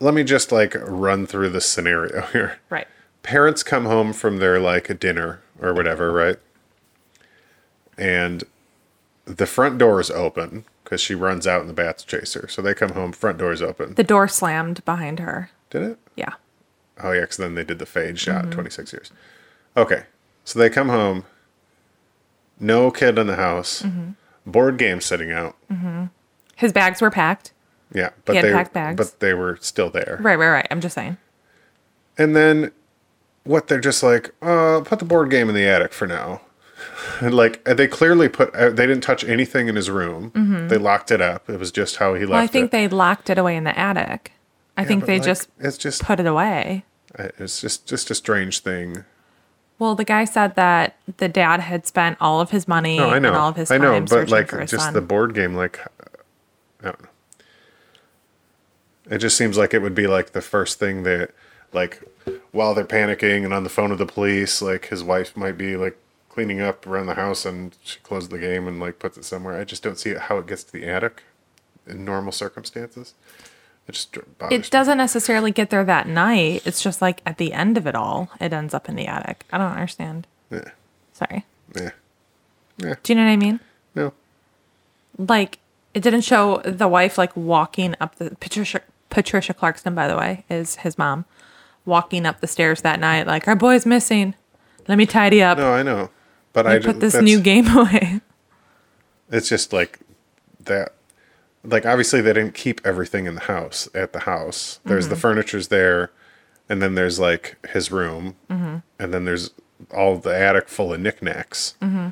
let 0.00 0.14
me 0.14 0.24
just 0.24 0.52
like 0.52 0.74
run 0.80 1.26
through 1.26 1.50
the 1.50 1.60
scenario 1.60 2.22
here. 2.32 2.58
Right. 2.70 2.86
Parents 3.22 3.62
come 3.62 3.86
home 3.86 4.12
from 4.12 4.38
their 4.38 4.60
like 4.60 4.98
dinner 5.00 5.40
or 5.60 5.74
whatever, 5.74 6.12
right? 6.12 6.36
And 7.98 8.44
the 9.24 9.46
front 9.46 9.78
door 9.78 10.00
is 10.00 10.10
open 10.10 10.64
because 10.84 11.00
she 11.00 11.14
runs 11.14 11.46
out 11.46 11.60
and 11.60 11.68
the 11.68 11.74
bats 11.74 12.04
chase 12.04 12.34
her. 12.34 12.46
So 12.46 12.62
they 12.62 12.74
come 12.74 12.90
home, 12.90 13.12
front 13.12 13.38
door 13.38 13.52
is 13.52 13.62
open. 13.62 13.94
The 13.94 14.04
door 14.04 14.28
slammed 14.28 14.84
behind 14.84 15.18
her. 15.18 15.50
Did 15.70 15.82
it? 15.82 15.98
Yeah. 16.14 16.34
Oh 17.02 17.12
yeah, 17.12 17.22
because 17.22 17.38
then 17.38 17.54
they 17.54 17.64
did 17.64 17.78
the 17.78 17.86
fade 17.86 18.18
shot. 18.18 18.42
Mm-hmm. 18.42 18.52
Twenty 18.52 18.70
six 18.70 18.92
years. 18.92 19.10
Okay, 19.76 20.04
so 20.44 20.58
they 20.58 20.70
come 20.70 20.88
home. 20.88 21.24
No 22.58 22.90
kid 22.90 23.18
in 23.18 23.26
the 23.26 23.36
house. 23.36 23.82
Mm-hmm. 23.82 24.12
Board 24.50 24.78
game 24.78 25.00
sitting 25.00 25.30
out. 25.32 25.56
Mm-hmm. 25.70 26.04
His 26.54 26.72
bags 26.72 27.02
were 27.02 27.10
packed. 27.10 27.52
Yeah, 27.92 28.10
but 28.24 28.36
had 28.36 28.44
they 28.44 28.52
packed 28.52 28.72
bags. 28.72 28.96
but 28.96 29.20
they 29.20 29.32
were 29.34 29.58
still 29.60 29.90
there. 29.90 30.18
Right, 30.20 30.36
right, 30.38 30.48
right. 30.48 30.66
I'm 30.70 30.80
just 30.80 30.94
saying. 30.94 31.16
And 32.18 32.34
then 32.34 32.72
what? 33.44 33.68
They're 33.68 33.80
just 33.80 34.02
like, 34.02 34.34
uh, 34.42 34.80
put 34.84 34.98
the 34.98 35.04
board 35.04 35.30
game 35.30 35.48
in 35.48 35.54
the 35.54 35.64
attic 35.66 35.92
for 35.92 36.06
now. 36.06 36.40
And 37.20 37.32
like 37.42 37.64
they 37.64 37.86
clearly 37.86 38.28
put, 38.28 38.54
uh, 38.54 38.70
they 38.70 38.86
didn't 38.86 39.02
touch 39.02 39.22
anything 39.24 39.68
in 39.68 39.76
his 39.76 39.88
room. 39.88 40.66
They 40.68 40.78
locked 40.78 41.10
it 41.10 41.20
up. 41.20 41.48
It 41.48 41.58
was 41.58 41.70
just 41.70 41.96
how 41.96 42.14
he 42.14 42.20
left 42.20 42.30
Well, 42.30 42.42
I 42.42 42.46
think 42.46 42.66
it. 42.66 42.70
they 42.72 42.88
locked 42.88 43.30
it 43.30 43.38
away 43.38 43.56
in 43.56 43.64
the 43.64 43.78
attic. 43.78 44.32
I 44.76 44.84
think 44.84 45.06
they 45.06 45.18
like, 45.18 45.24
just 45.24 45.48
it's 45.58 45.78
just 45.78 46.02
put 46.02 46.20
it 46.20 46.26
away. 46.26 46.84
it's 47.14 47.60
just 47.60 47.86
just 47.86 48.10
a 48.10 48.14
strange 48.14 48.58
thing. 48.60 49.04
Well, 49.78 49.94
the 49.94 50.04
guy 50.04 50.24
said 50.24 50.54
that 50.56 50.96
the 51.18 51.28
dad 51.28 51.60
had 51.60 51.86
spent 51.86 52.16
all 52.20 52.40
of 52.40 52.50
his 52.50 52.66
money 52.66 52.98
No, 52.98 53.10
I 53.10 53.18
know. 53.18 53.28
and 53.28 53.36
all 53.36 53.48
of 53.50 53.56
his 53.56 53.70
I 53.70 53.78
know, 53.78 54.00
but 54.00 54.30
like 54.30 54.50
just 54.50 54.70
son. 54.84 54.92
the 54.94 55.00
board 55.00 55.34
game, 55.34 55.54
like 55.54 55.80
I 56.80 56.84
don't 56.84 57.02
know. 57.02 57.08
It 59.10 59.18
just 59.18 59.36
seems 59.36 59.56
like 59.56 59.72
it 59.74 59.82
would 59.82 59.94
be 59.94 60.06
like 60.06 60.32
the 60.32 60.40
first 60.42 60.78
thing 60.78 61.02
that, 61.04 61.30
like, 61.72 62.02
while 62.50 62.74
they're 62.74 62.84
panicking 62.84 63.44
and 63.44 63.52
on 63.54 63.62
the 63.64 63.70
phone 63.70 63.90
with 63.90 63.98
the 63.98 64.06
police, 64.06 64.60
like 64.60 64.86
his 64.86 65.04
wife 65.04 65.36
might 65.36 65.56
be 65.56 65.76
like 65.76 65.96
cleaning 66.28 66.60
up 66.60 66.86
around 66.86 67.06
the 67.06 67.14
house 67.14 67.46
and 67.46 67.76
she 67.82 67.98
closed 68.00 68.30
the 68.30 68.38
game 68.38 68.66
and 68.66 68.80
like 68.80 68.98
puts 68.98 69.16
it 69.16 69.24
somewhere. 69.24 69.58
I 69.58 69.64
just 69.64 69.82
don't 69.82 69.98
see 69.98 70.14
how 70.14 70.38
it 70.38 70.46
gets 70.46 70.64
to 70.64 70.72
the 70.72 70.86
attic 70.86 71.22
in 71.86 72.04
normal 72.04 72.32
circumstances. 72.32 73.14
It 73.88 73.92
just 73.92 74.18
it 74.50 74.70
doesn't 74.70 74.98
necessarily 74.98 75.52
get 75.52 75.70
there 75.70 75.84
that 75.84 76.08
night. 76.08 76.62
It's 76.66 76.82
just 76.82 77.00
like 77.00 77.22
at 77.24 77.38
the 77.38 77.52
end 77.52 77.78
of 77.78 77.86
it 77.86 77.94
all, 77.94 78.28
it 78.40 78.52
ends 78.52 78.74
up 78.74 78.88
in 78.88 78.96
the 78.96 79.06
attic. 79.06 79.44
I 79.52 79.58
don't 79.58 79.70
understand. 79.70 80.26
Yeah, 80.50 80.70
Sorry. 81.12 81.44
Yeah. 81.74 81.90
Yeah, 82.78 82.94
Do 83.02 83.12
you 83.12 83.18
know 83.18 83.24
what 83.24 83.30
I 83.30 83.36
mean? 83.36 83.60
no. 83.94 84.12
Like 85.16 85.58
it 85.94 86.00
didn't 86.02 86.22
show 86.22 86.58
the 86.64 86.88
wife 86.88 87.16
like 87.16 87.34
walking 87.36 87.94
up 88.00 88.16
the 88.16 88.36
Patricia 88.40 88.82
Patricia 89.16 89.54
Clarkson, 89.54 89.94
by 89.94 90.08
the 90.08 90.14
way, 90.14 90.44
is 90.50 90.76
his 90.76 90.98
mom, 90.98 91.24
walking 91.86 92.26
up 92.26 92.42
the 92.42 92.46
stairs 92.46 92.82
that 92.82 93.00
night 93.00 93.26
like 93.26 93.48
our 93.48 93.56
boy's 93.56 93.86
missing. 93.86 94.34
Let 94.88 94.98
me 94.98 95.06
tidy 95.06 95.42
up. 95.42 95.56
No, 95.56 95.72
I 95.72 95.82
know, 95.82 96.10
but 96.52 96.66
I 96.66 96.80
put 96.80 97.00
this 97.00 97.14
new 97.14 97.40
game 97.40 97.66
away. 97.78 98.20
It's 99.30 99.48
just 99.48 99.72
like 99.72 100.00
that. 100.60 100.92
Like 101.64 101.86
obviously 101.86 102.20
they 102.20 102.34
didn't 102.34 102.54
keep 102.54 102.82
everything 102.84 103.24
in 103.24 103.36
the 103.36 103.40
house 103.40 103.88
at 103.94 104.12
the 104.12 104.20
house. 104.20 104.80
There's 104.84 105.08
the 105.08 105.14
mm-hmm. 105.14 105.22
furniture's 105.22 105.68
there, 105.68 106.10
and 106.68 106.82
then 106.82 106.94
there's 106.94 107.18
like 107.18 107.56
his 107.70 107.90
room, 107.90 108.36
mm-hmm. 108.50 108.76
and 108.98 109.14
then 109.14 109.24
there's 109.24 109.50
all 109.94 110.18
the 110.18 110.36
attic 110.36 110.68
full 110.68 110.92
of 110.92 111.00
knickknacks. 111.00 111.74
Mm-hmm. 111.80 112.08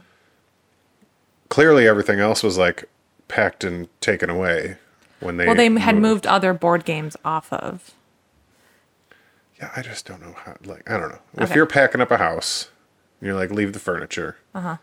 Clearly, 1.50 1.86
everything 1.86 2.18
else 2.18 2.42
was 2.42 2.56
like 2.56 2.88
packed 3.28 3.62
and 3.62 3.88
taken 4.00 4.30
away 4.30 4.78
when 5.20 5.36
they. 5.36 5.46
Well, 5.46 5.54
they 5.54 5.70
had 5.78 5.96
moved 5.96 6.26
other 6.26 6.52
board 6.52 6.84
games 6.84 7.16
off 7.24 7.52
of. 7.52 7.92
Yeah, 9.58 9.70
I 9.76 9.82
just 9.82 10.06
don't 10.06 10.20
know 10.20 10.34
how. 10.44 10.56
Like 10.64 10.88
I 10.90 10.98
don't 10.98 11.10
know. 11.10 11.20
If 11.38 11.54
you're 11.54 11.66
packing 11.66 12.00
up 12.00 12.10
a 12.10 12.18
house, 12.18 12.70
and 13.20 13.28
you're 13.28 13.36
like 13.36 13.50
leave 13.50 13.72
the 13.72 13.78
furniture. 13.78 14.36
Uh 14.54 14.60
huh. 14.60 14.76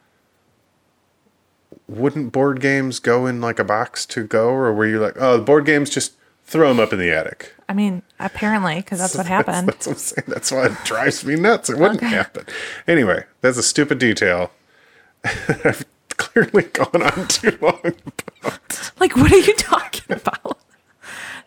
Wouldn't 1.87 2.31
board 2.31 2.61
games 2.61 2.99
go 2.99 3.25
in 3.25 3.41
like 3.41 3.59
a 3.59 3.63
box 3.63 4.05
to 4.07 4.25
go, 4.25 4.49
or 4.49 4.73
were 4.73 4.85
you 4.85 4.99
like, 4.99 5.15
oh, 5.19 5.37
the 5.37 5.43
board 5.43 5.65
games 5.65 5.89
just 5.89 6.13
throw 6.45 6.69
them 6.69 6.79
up 6.79 6.93
in 6.93 6.99
the 6.99 7.11
attic? 7.11 7.53
I 7.67 7.73
mean, 7.73 8.01
apparently, 8.19 8.75
because 8.75 8.99
that's 8.99 9.15
what 9.15 9.25
happened. 9.25 9.67
That's, 9.69 9.87
what 9.87 9.93
I'm 9.93 9.99
saying. 9.99 10.25
That's 10.27 10.51
why 10.51 10.65
it 10.65 10.77
drives 10.83 11.23
me 11.23 11.35
nuts. 11.35 11.69
It 11.69 11.77
wouldn't 11.77 12.01
happen. 12.01 12.45
Anyway, 12.85 13.23
that's 13.39 13.57
a 13.57 13.63
stupid 13.63 13.97
detail. 13.97 14.51
Clearly 16.33 16.63
gone 16.63 17.01
on 17.01 17.27
too 17.27 17.57
long. 17.61 17.93
Like, 18.99 19.15
what 19.15 19.31
are 19.31 19.37
you 19.37 19.53
talking 19.55 20.15
about? 20.15 20.57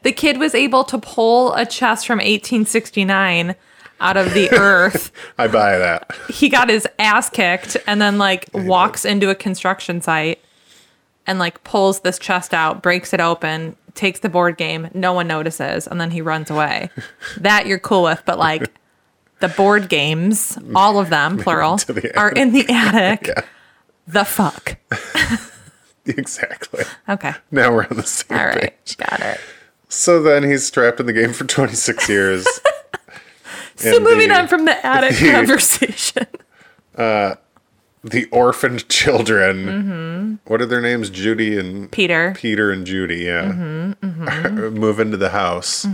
The 0.03 0.13
kid 0.13 0.39
was 0.39 0.55
able 0.55 0.85
to 0.85 0.99
pull 0.99 1.55
a 1.55 1.65
chest 1.65 2.07
from 2.07 2.19
1869 2.19 3.55
out 4.01 4.17
of 4.17 4.35
the 4.35 4.51
earth. 4.53 5.11
I 5.39 5.47
buy 5.49 5.79
that. 5.79 6.11
he 6.29 6.49
got 6.49 6.69
his 6.69 6.87
ass 6.99 7.31
kicked 7.31 7.77
and 7.87 8.01
then, 8.03 8.19
like, 8.19 8.47
walks 8.53 9.05
into 9.05 9.31
a 9.31 9.35
construction 9.35 10.01
site 10.03 10.39
and, 11.27 11.39
like, 11.39 11.65
pulls 11.65 12.01
this 12.01 12.19
chest 12.19 12.53
out, 12.53 12.83
breaks 12.83 13.15
it 13.15 13.21
open, 13.21 13.77
takes 13.95 14.21
the 14.21 14.29
board 14.29 14.59
game. 14.59 14.89
No 14.93 15.15
one 15.15 15.27
notices. 15.27 15.87
And 15.87 15.99
then 16.01 16.11
he 16.11 16.21
runs 16.21 16.51
away. 16.51 16.91
that 17.39 17.67
you're 17.67 17.79
cool 17.79 18.03
with. 18.03 18.23
But, 18.27 18.39
like, 18.39 18.71
the 19.41 19.49
board 19.49 19.89
games, 19.89 20.59
all 20.75 20.99
of 20.99 21.09
them, 21.09 21.39
plural, 21.43 21.77
the 21.79 22.13
are 22.19 22.31
in 22.31 22.53
the 22.53 22.67
attic. 22.69 23.31
Yeah, 23.37 23.43
The 24.07 24.25
fuck. 24.25 24.77
exactly. 26.07 26.85
Okay. 27.09 27.33
Now 27.51 27.73
we're 27.73 27.87
on 27.87 27.97
the 27.97 28.03
same 28.03 28.39
All 28.39 28.47
right. 28.47 28.75
page. 28.85 28.97
Got 28.99 29.21
it. 29.21 29.41
So 29.89 30.23
then 30.23 30.43
he's 30.43 30.71
trapped 30.71 31.01
in 31.01 31.07
the 31.07 31.13
game 31.13 31.33
for 31.33 31.45
26 31.45 32.09
years. 32.09 32.47
So 33.77 33.97
And 33.97 34.05
moving 34.05 34.29
the- 34.29 34.41
on 34.41 34.49
from 34.49 34.65
the 34.67 34.87
attic 34.87 35.17
conversation. 35.35 36.27
Uh, 36.97 37.37
the 38.03 38.27
orphaned 38.27 38.89
children. 38.89 39.67
Mm-hmm. 39.67 40.35
What 40.51 40.61
are 40.61 40.67
their 40.67 40.81
names? 40.83 41.09
Judy 41.11 41.59
and 41.59 41.91
Peter. 41.91 42.35
Peter 42.37 42.71
and 42.71 42.87
Judy. 42.87 43.21
Yeah, 43.25 43.45
mm-hmm, 43.45 44.07
mm-hmm. 44.07 44.79
move 44.79 45.01
into 45.01 45.17
the 45.17 45.31
house, 45.31 45.87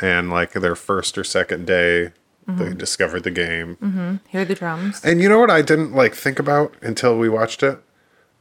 and 0.00 0.30
like 0.30 0.52
their 0.52 0.74
first 0.74 1.18
or 1.18 1.22
second 1.24 1.66
day, 1.66 2.12
they 2.46 2.74
discovered 2.74 3.24
the 3.24 3.30
game. 3.30 3.76
Mm-hmm. 3.76 4.16
Hear 4.28 4.44
the 4.44 4.54
drums. 4.54 5.00
And 5.04 5.20
you 5.20 5.28
know 5.28 5.38
what 5.38 5.50
I 5.50 5.62
didn't 5.62 5.92
like 5.92 6.14
think 6.14 6.38
about 6.38 6.74
until 6.82 7.18
we 7.18 7.28
watched 7.28 7.62
it? 7.62 7.78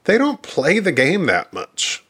They 0.05 0.17
don't 0.17 0.41
play 0.41 0.79
the 0.79 0.91
game 0.91 1.25
that 1.27 1.53
much. 1.53 2.03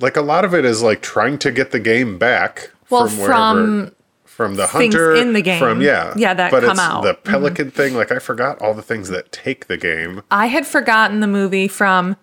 Like 0.00 0.16
a 0.16 0.20
lot 0.22 0.44
of 0.44 0.54
it 0.54 0.64
is 0.64 0.82
like 0.82 1.00
trying 1.00 1.38
to 1.38 1.50
get 1.50 1.70
the 1.70 1.80
game 1.80 2.18
back 2.18 2.70
Well, 2.90 3.08
from 3.08 3.18
wherever. 3.18 3.32
from 3.32 3.94
from 4.24 4.54
the 4.56 4.66
hunter 4.66 5.14
in 5.14 5.32
the 5.32 5.42
game. 5.42 5.60
From 5.60 5.80
yeah, 5.80 6.12
Yeah, 6.16 6.34
that 6.34 6.50
but 6.50 6.62
come 6.62 6.72
it's 6.72 6.80
out. 6.80 7.02
The 7.02 7.14
mm-hmm. 7.14 7.30
pelican 7.30 7.70
thing, 7.70 7.94
like 7.94 8.10
I 8.10 8.18
forgot 8.18 8.60
all 8.60 8.74
the 8.74 8.82
things 8.82 9.08
that 9.10 9.30
take 9.30 9.68
the 9.68 9.76
game. 9.76 10.22
I 10.30 10.46
had 10.46 10.66
forgotten 10.66 11.20
the 11.20 11.28
movie 11.28 11.68
from. 11.68 12.16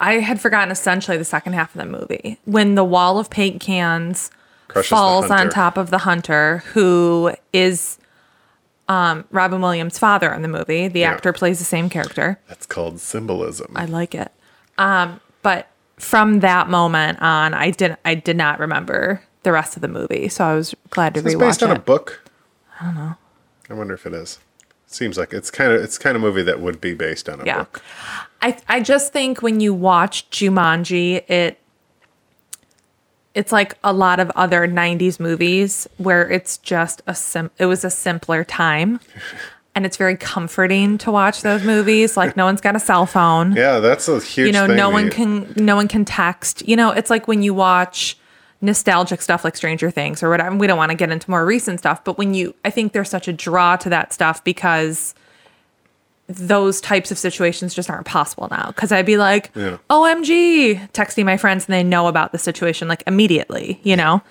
I 0.00 0.14
had 0.20 0.40
forgotten 0.40 0.70
essentially 0.70 1.16
the 1.16 1.24
second 1.24 1.54
half 1.54 1.74
of 1.74 1.80
the 1.80 1.86
movie 1.86 2.38
when 2.44 2.74
the 2.74 2.84
wall 2.84 3.18
of 3.18 3.28
paint 3.28 3.60
cans 3.60 4.30
Crushes 4.68 4.88
falls 4.88 5.30
on 5.30 5.50
top 5.50 5.76
of 5.76 5.90
the 5.90 5.98
hunter, 5.98 6.62
who 6.72 7.34
is 7.52 7.98
um, 8.88 9.24
Robin 9.30 9.60
Williams' 9.60 9.98
father 9.98 10.32
in 10.32 10.42
the 10.42 10.48
movie. 10.48 10.88
The 10.88 11.00
Yeah. 11.00 11.12
actor 11.12 11.32
plays 11.32 11.58
the 11.58 11.64
same 11.64 11.88
character. 11.88 12.38
That's 12.48 12.66
called 12.66 13.00
symbolism. 13.00 13.72
I 13.74 13.84
like 13.86 14.14
it. 14.14 14.30
Um, 14.78 15.20
but 15.42 15.68
from 15.98 16.40
that 16.40 16.68
moment 16.68 17.20
on, 17.22 17.54
I 17.54 17.70
didn't. 17.70 17.98
I 18.04 18.14
did 18.14 18.36
not 18.36 18.58
remember 18.58 19.22
the 19.44 19.52
rest 19.52 19.76
of 19.76 19.82
the 19.82 19.88
movie, 19.88 20.28
so 20.28 20.44
I 20.44 20.54
was 20.54 20.74
glad 20.90 21.14
to 21.14 21.18
Is 21.18 21.24
this 21.24 21.34
rewatch 21.34 21.40
based 21.40 21.62
on 21.62 21.70
it. 21.70 21.76
a 21.76 21.80
book? 21.80 22.22
I 22.80 22.84
don't 22.86 22.94
know. 22.94 23.14
I 23.70 23.74
wonder 23.74 23.94
if 23.94 24.04
it 24.06 24.12
is. 24.12 24.38
Seems 24.86 25.16
like 25.18 25.32
it's 25.32 25.50
kind 25.50 25.72
of 25.72 25.80
it's 25.82 25.98
kind 25.98 26.16
of 26.16 26.22
movie 26.22 26.42
that 26.42 26.60
would 26.60 26.80
be 26.80 26.94
based 26.94 27.28
on 27.28 27.40
a 27.40 27.44
Yeah. 27.44 27.58
book. 27.58 27.82
I 28.42 28.56
I 28.68 28.80
just 28.80 29.12
think 29.12 29.40
when 29.42 29.60
you 29.60 29.72
watch 29.74 30.28
Jumanji, 30.30 31.28
it 31.30 31.58
it's 33.34 33.52
like 33.52 33.76
a 33.82 33.92
lot 33.92 34.20
of 34.20 34.30
other 34.36 34.66
90s 34.66 35.18
movies 35.18 35.88
where 35.98 36.30
it's 36.30 36.58
just 36.58 37.02
a 37.06 37.14
sim 37.14 37.50
it 37.58 37.66
was 37.66 37.84
a 37.84 37.90
simpler 37.90 38.44
time. 38.44 39.00
And 39.76 39.84
it's 39.84 39.96
very 39.96 40.16
comforting 40.16 40.98
to 40.98 41.10
watch 41.10 41.42
those 41.42 41.64
movies. 41.64 42.16
Like 42.16 42.36
no 42.36 42.44
one's 42.44 42.60
got 42.60 42.76
a 42.76 42.78
cell 42.78 43.06
phone. 43.06 43.56
Yeah, 43.56 43.80
that's 43.80 44.06
a 44.06 44.20
huge. 44.20 44.46
you 44.46 44.52
know, 44.52 44.68
no 44.68 44.88
one 44.88 45.10
can 45.10 45.52
no 45.56 45.74
one 45.74 45.88
can 45.88 46.04
text. 46.04 46.62
You 46.68 46.76
know, 46.76 46.92
it's 46.92 47.10
like 47.10 47.26
when 47.26 47.42
you 47.42 47.54
watch 47.54 48.16
nostalgic 48.64 49.20
stuff 49.20 49.44
like 49.44 49.56
Stranger 49.56 49.90
Things 49.90 50.22
or 50.22 50.30
whatever. 50.30 50.56
We 50.56 50.66
don't 50.66 50.78
want 50.78 50.90
to 50.90 50.96
get 50.96 51.10
into 51.10 51.30
more 51.30 51.44
recent 51.44 51.80
stuff, 51.80 52.02
but 52.04 52.18
when 52.18 52.34
you 52.34 52.54
I 52.64 52.70
think 52.70 52.92
there's 52.92 53.10
such 53.10 53.28
a 53.28 53.32
draw 53.32 53.76
to 53.76 53.88
that 53.90 54.12
stuff 54.12 54.44
because 54.44 55.14
those 56.26 56.80
types 56.80 57.10
of 57.10 57.18
situations 57.18 57.74
just 57.74 57.90
aren't 57.90 58.06
possible 58.06 58.48
now. 58.50 58.72
Cause 58.76 58.90
I'd 58.92 59.04
be 59.06 59.16
like, 59.18 59.50
Yeah. 59.54 59.76
OMG, 59.90 60.90
texting 60.92 61.24
my 61.24 61.36
friends 61.36 61.66
and 61.66 61.74
they 61.74 61.82
know 61.84 62.06
about 62.08 62.32
the 62.32 62.38
situation 62.38 62.88
like 62.88 63.02
immediately, 63.06 63.78
you 63.82 63.94
know? 63.96 64.22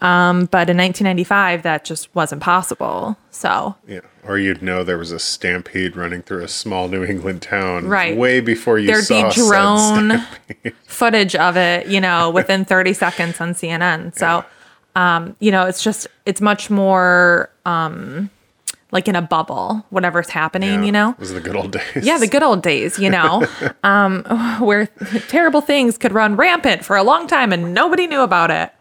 Um, 0.00 0.46
but 0.46 0.70
in 0.70 0.78
1995, 0.78 1.62
that 1.64 1.84
just 1.84 2.14
wasn't 2.14 2.40
possible. 2.40 3.16
So 3.30 3.74
Yeah. 3.86 4.00
Or 4.24 4.38
you'd 4.38 4.62
know 4.62 4.84
there 4.84 4.96
was 4.96 5.12
a 5.12 5.18
stampede 5.18 5.96
running 5.96 6.22
through 6.22 6.44
a 6.44 6.48
small 6.48 6.88
New 6.88 7.04
England 7.04 7.42
town 7.42 7.86
Right. 7.88 8.16
way 8.16 8.40
before 8.40 8.78
you 8.78 8.86
there'd 8.86 9.04
saw 9.04 9.28
be 9.28 9.34
drone 9.34 10.22
footage 10.86 11.34
of 11.34 11.56
it, 11.56 11.88
you 11.88 12.00
know, 12.00 12.30
within 12.30 12.64
30 12.64 12.92
seconds 12.92 13.40
on 13.40 13.54
CNN. 13.54 14.16
So, 14.16 14.44
um, 14.94 15.36
you 15.40 15.50
know, 15.50 15.66
it's 15.66 15.82
just 15.82 16.06
it's 16.26 16.40
much 16.40 16.70
more 16.70 17.50
um, 17.66 18.30
like 18.92 19.06
in 19.08 19.16
a 19.16 19.22
bubble, 19.22 19.84
whatever's 19.90 20.30
happening, 20.30 20.80
Yeah. 20.80 20.82
you 20.86 20.92
know. 20.92 21.10
It 21.12 21.18
was 21.20 21.32
the 21.32 21.40
good 21.40 21.56
old 21.56 21.72
days. 21.72 21.84
Yeah, 22.02 22.18
the 22.18 22.26
good 22.26 22.42
old 22.42 22.62
days, 22.62 22.98
you 22.98 23.10
know, 23.10 23.46
um, 23.84 24.24
where 24.60 24.86
terrible 25.28 25.60
things 25.60 25.96
could 25.98 26.12
run 26.12 26.36
rampant 26.36 26.84
for 26.84 26.96
a 26.96 27.02
long 27.02 27.26
time 27.26 27.52
and 27.52 27.72
nobody 27.74 28.06
knew 28.06 28.20
about 28.22 28.50
it. 28.50 28.72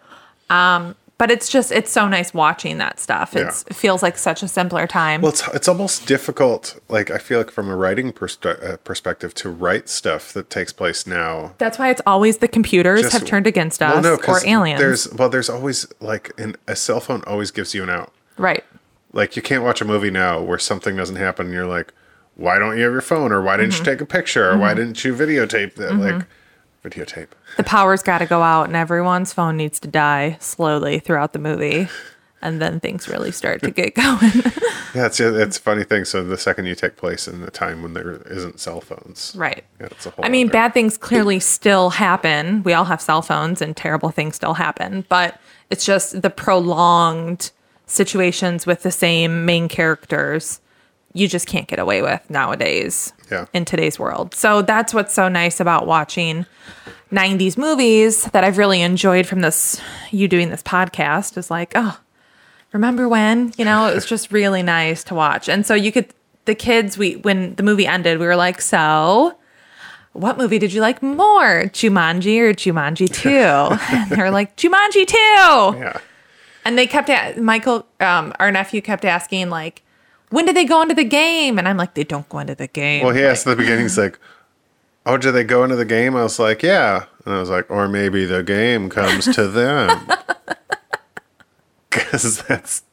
Um, 0.49 0.95
but 1.19 1.29
it's 1.29 1.49
just 1.49 1.69
it's 1.73 1.91
so 1.91 2.07
nice 2.07 2.33
watching 2.33 2.77
that 2.77 2.97
stuff. 2.97 3.35
It's, 3.35 3.63
Yeah. 3.67 3.71
It 3.71 3.75
feels 3.75 4.01
like 4.01 4.17
such 4.17 4.41
a 4.41 4.47
simpler 4.47 4.87
time. 4.87 5.19
Well, 5.21 5.31
it's, 5.33 5.45
it's 5.49 5.67
almost 5.67 6.05
difficult, 6.07 6.79
like, 6.87 7.11
I 7.11 7.17
feel 7.17 7.39
like 7.39 7.51
from 7.51 7.69
a 7.69 7.75
writing 7.75 8.13
perspe- 8.13 8.63
uh, 8.63 8.77
perspective, 8.77 9.33
to 9.35 9.49
write 9.49 9.89
stuff 9.89 10.31
that 10.31 10.49
takes 10.49 10.71
place 10.71 11.05
now. 11.05 11.55
That's 11.57 11.77
why 11.77 11.89
it's 11.89 12.01
always 12.07 12.37
the 12.37 12.47
computers 12.47 13.01
Just- 13.01 13.13
have 13.13 13.25
turned 13.25 13.47
against 13.47 13.81
us 13.83 14.01
Well, 14.01 14.17
no, 14.17 14.33
or 14.33 14.39
aliens. 14.47 14.79
There's, 14.79 15.13
well, 15.13 15.27
there's 15.27 15.49
always, 15.49 15.85
like, 15.99 16.31
an, 16.39 16.55
a 16.69 16.75
cell 16.77 17.01
phone 17.01 17.21
always 17.27 17.51
gives 17.51 17.75
you 17.75 17.83
an 17.83 17.89
out. 17.89 18.13
right. 18.37 18.63
Like, 19.11 19.35
you 19.35 19.41
can't 19.41 19.63
watch 19.63 19.81
a 19.81 19.85
movie 19.85 20.11
now 20.11 20.41
where 20.41 20.59
something 20.59 20.95
doesn't 20.95 21.15
happen 21.15 21.47
and 21.47 21.55
you're 21.55 21.65
like, 21.67 21.93
why 22.35 22.59
don't 22.59 22.77
you 22.77 22.83
have 22.83 22.91
your 22.93 23.01
phone? 23.01 23.31
Or 23.31 23.41
why 23.41 23.57
didn't 23.57 23.73
Mm-hmm. 23.73 23.85
you 23.85 23.91
take 23.91 24.01
a 24.01 24.05
picture? 24.05 24.49
Or 24.51 24.57
why 24.57 24.73
didn't 24.73 25.03
you 25.03 25.13
videotape 25.15 25.75
that? 25.75 25.95
Like, 25.95 26.25
videotape. 26.83 27.27
the 27.57 27.63
power's 27.63 28.01
got 28.01 28.19
to 28.19 28.25
go 28.25 28.41
out 28.41 28.63
and 28.67 28.75
everyone's 28.75 29.33
phone 29.33 29.57
needs 29.57 29.79
to 29.81 29.87
die 29.87 30.37
slowly 30.39 30.99
throughout 30.99 31.33
the 31.33 31.39
movie 31.39 31.89
and 32.41 32.61
then 32.61 32.79
things 32.79 33.09
really 33.09 33.31
start 33.33 33.61
to 33.61 33.69
get 33.69 33.93
going 33.95 34.31
Yeah, 34.95 35.05
it's 35.07 35.19
it's 35.19 35.57
a 35.57 35.61
funny 35.61 35.83
thing. 35.83 36.05
So 36.05 36.23
the 36.23 36.37
second 36.37 36.67
you 36.67 36.75
take 36.75 36.95
place 36.95 37.27
in 37.27 37.41
the 37.41 37.51
time 37.51 37.83
when 37.83 37.93
there 37.95 38.21
isn't 38.31 38.61
cell 38.61 38.79
phones, 38.79 39.33
right 39.35 39.65
Yeah, 39.81 39.87
it's 39.87 40.05
a 40.05 40.11
whole. 40.11 40.23
i 40.23 40.29
mean 40.29 40.47
other- 40.47 40.53
bad 40.53 40.73
things 40.73 40.97
clearly 40.97 41.41
still 41.41 41.89
happen 41.89 42.63
we 42.63 42.71
all 42.71 42.85
have 42.85 43.01
cell 43.01 43.21
phones 43.21 43.61
and 43.61 43.75
terrible 43.75 44.09
things 44.09 44.37
still 44.37 44.53
happen 44.53 45.03
but 45.09 45.37
it's 45.69 45.83
just 45.85 46.21
the 46.21 46.29
prolonged 46.29 47.51
situations 47.89 48.65
with 48.65 48.83
the 48.83 48.91
same 48.91 49.45
main 49.45 49.67
characters 49.67 50.61
you 51.13 51.27
just 51.27 51.47
can't 51.47 51.67
get 51.67 51.79
away 51.79 52.03
with 52.03 52.21
nowadays 52.29 53.13
Yeah. 53.31 53.45
in 53.51 53.65
today's 53.65 53.97
world. 53.97 54.35
So 54.35 54.61
that's 54.61 54.93
what's 54.93 55.11
so 55.13 55.27
nice 55.27 55.59
about 55.59 55.87
watching 55.87 56.45
90s 57.11 57.57
movies 57.57 58.25
that 58.25 58.43
I've 58.43 58.59
really 58.59 58.81
enjoyed 58.83 59.25
from 59.25 59.41
this 59.41 59.81
you 60.11 60.27
doing 60.27 60.51
this 60.51 60.61
podcast 60.61 61.35
is 61.35 61.49
like, 61.49 61.71
oh, 61.73 61.99
remember 62.73 63.09
when? 63.09 63.51
You 63.57 63.65
know, 63.65 63.87
it 63.87 63.95
was 63.95 64.05
just 64.05 64.31
really 64.39 64.61
nice 64.61 65.03
to 65.05 65.15
watch. 65.15 65.49
And 65.49 65.65
so 65.65 65.73
you 65.73 65.91
could 65.91 66.13
the 66.45 66.53
kids 66.53 66.95
we 66.95 67.15
when 67.15 67.55
the 67.55 67.63
movie 67.63 67.87
ended, 67.87 68.19
we 68.19 68.27
were 68.27 68.35
like, 68.35 68.61
so 68.61 69.35
what 70.13 70.37
movie 70.37 70.59
did 70.59 70.73
you 70.73 70.81
like 70.81 71.01
more? 71.01 71.63
Jumanji 71.65 72.39
or 72.39 72.53
Jumanji 72.53 73.11
2? 73.11 73.29
and 73.95 74.11
they 74.11 74.17
were 74.21 74.29
like, 74.31 74.55
Jumanji 74.57 75.07
2. 75.07 75.15
yeah, 75.17 75.97
And 76.65 76.77
they 76.77 76.87
kept 76.87 77.09
a- 77.09 77.39
Michael, 77.39 77.85
um, 77.99 78.33
our 78.39 78.51
nephew, 78.51 78.81
kept 78.81 79.05
asking 79.05 79.49
like, 79.49 79.81
"When 80.29 80.45
did 80.45 80.55
they 80.55 80.65
go 80.65 80.81
into 80.81 80.93
the 80.95 81.03
game?" 81.03 81.57
And 81.57 81.67
I'm 81.67 81.77
like, 81.77 81.93
"They 81.93 82.03
don't 82.03 82.27
go 82.29 82.39
into 82.39 82.55
the 82.55 82.67
game." 82.67 83.03
Well, 83.05 83.15
he 83.15 83.23
asked 83.23 83.47
at 83.47 83.51
the 83.51 83.55
beginning, 83.55 83.85
he's 83.85 83.97
like, 83.97 84.19
"Oh, 85.05 85.17
did 85.17 85.31
they 85.31 85.43
go 85.43 85.63
into 85.63 85.75
the 85.75 85.85
game?" 85.85 86.15
I 86.15 86.23
was 86.23 86.37
like, 86.39 86.61
"Yeah," 86.61 87.05
and 87.25 87.33
I 87.33 87.39
was 87.39 87.49
like, 87.49 87.69
"Or 87.71 87.87
maybe 87.87 88.25
the 88.25 88.43
game 88.43 88.89
comes 88.89 89.25
to 89.35 89.47
them," 89.47 90.07
because 91.89 92.43
that's 92.43 92.83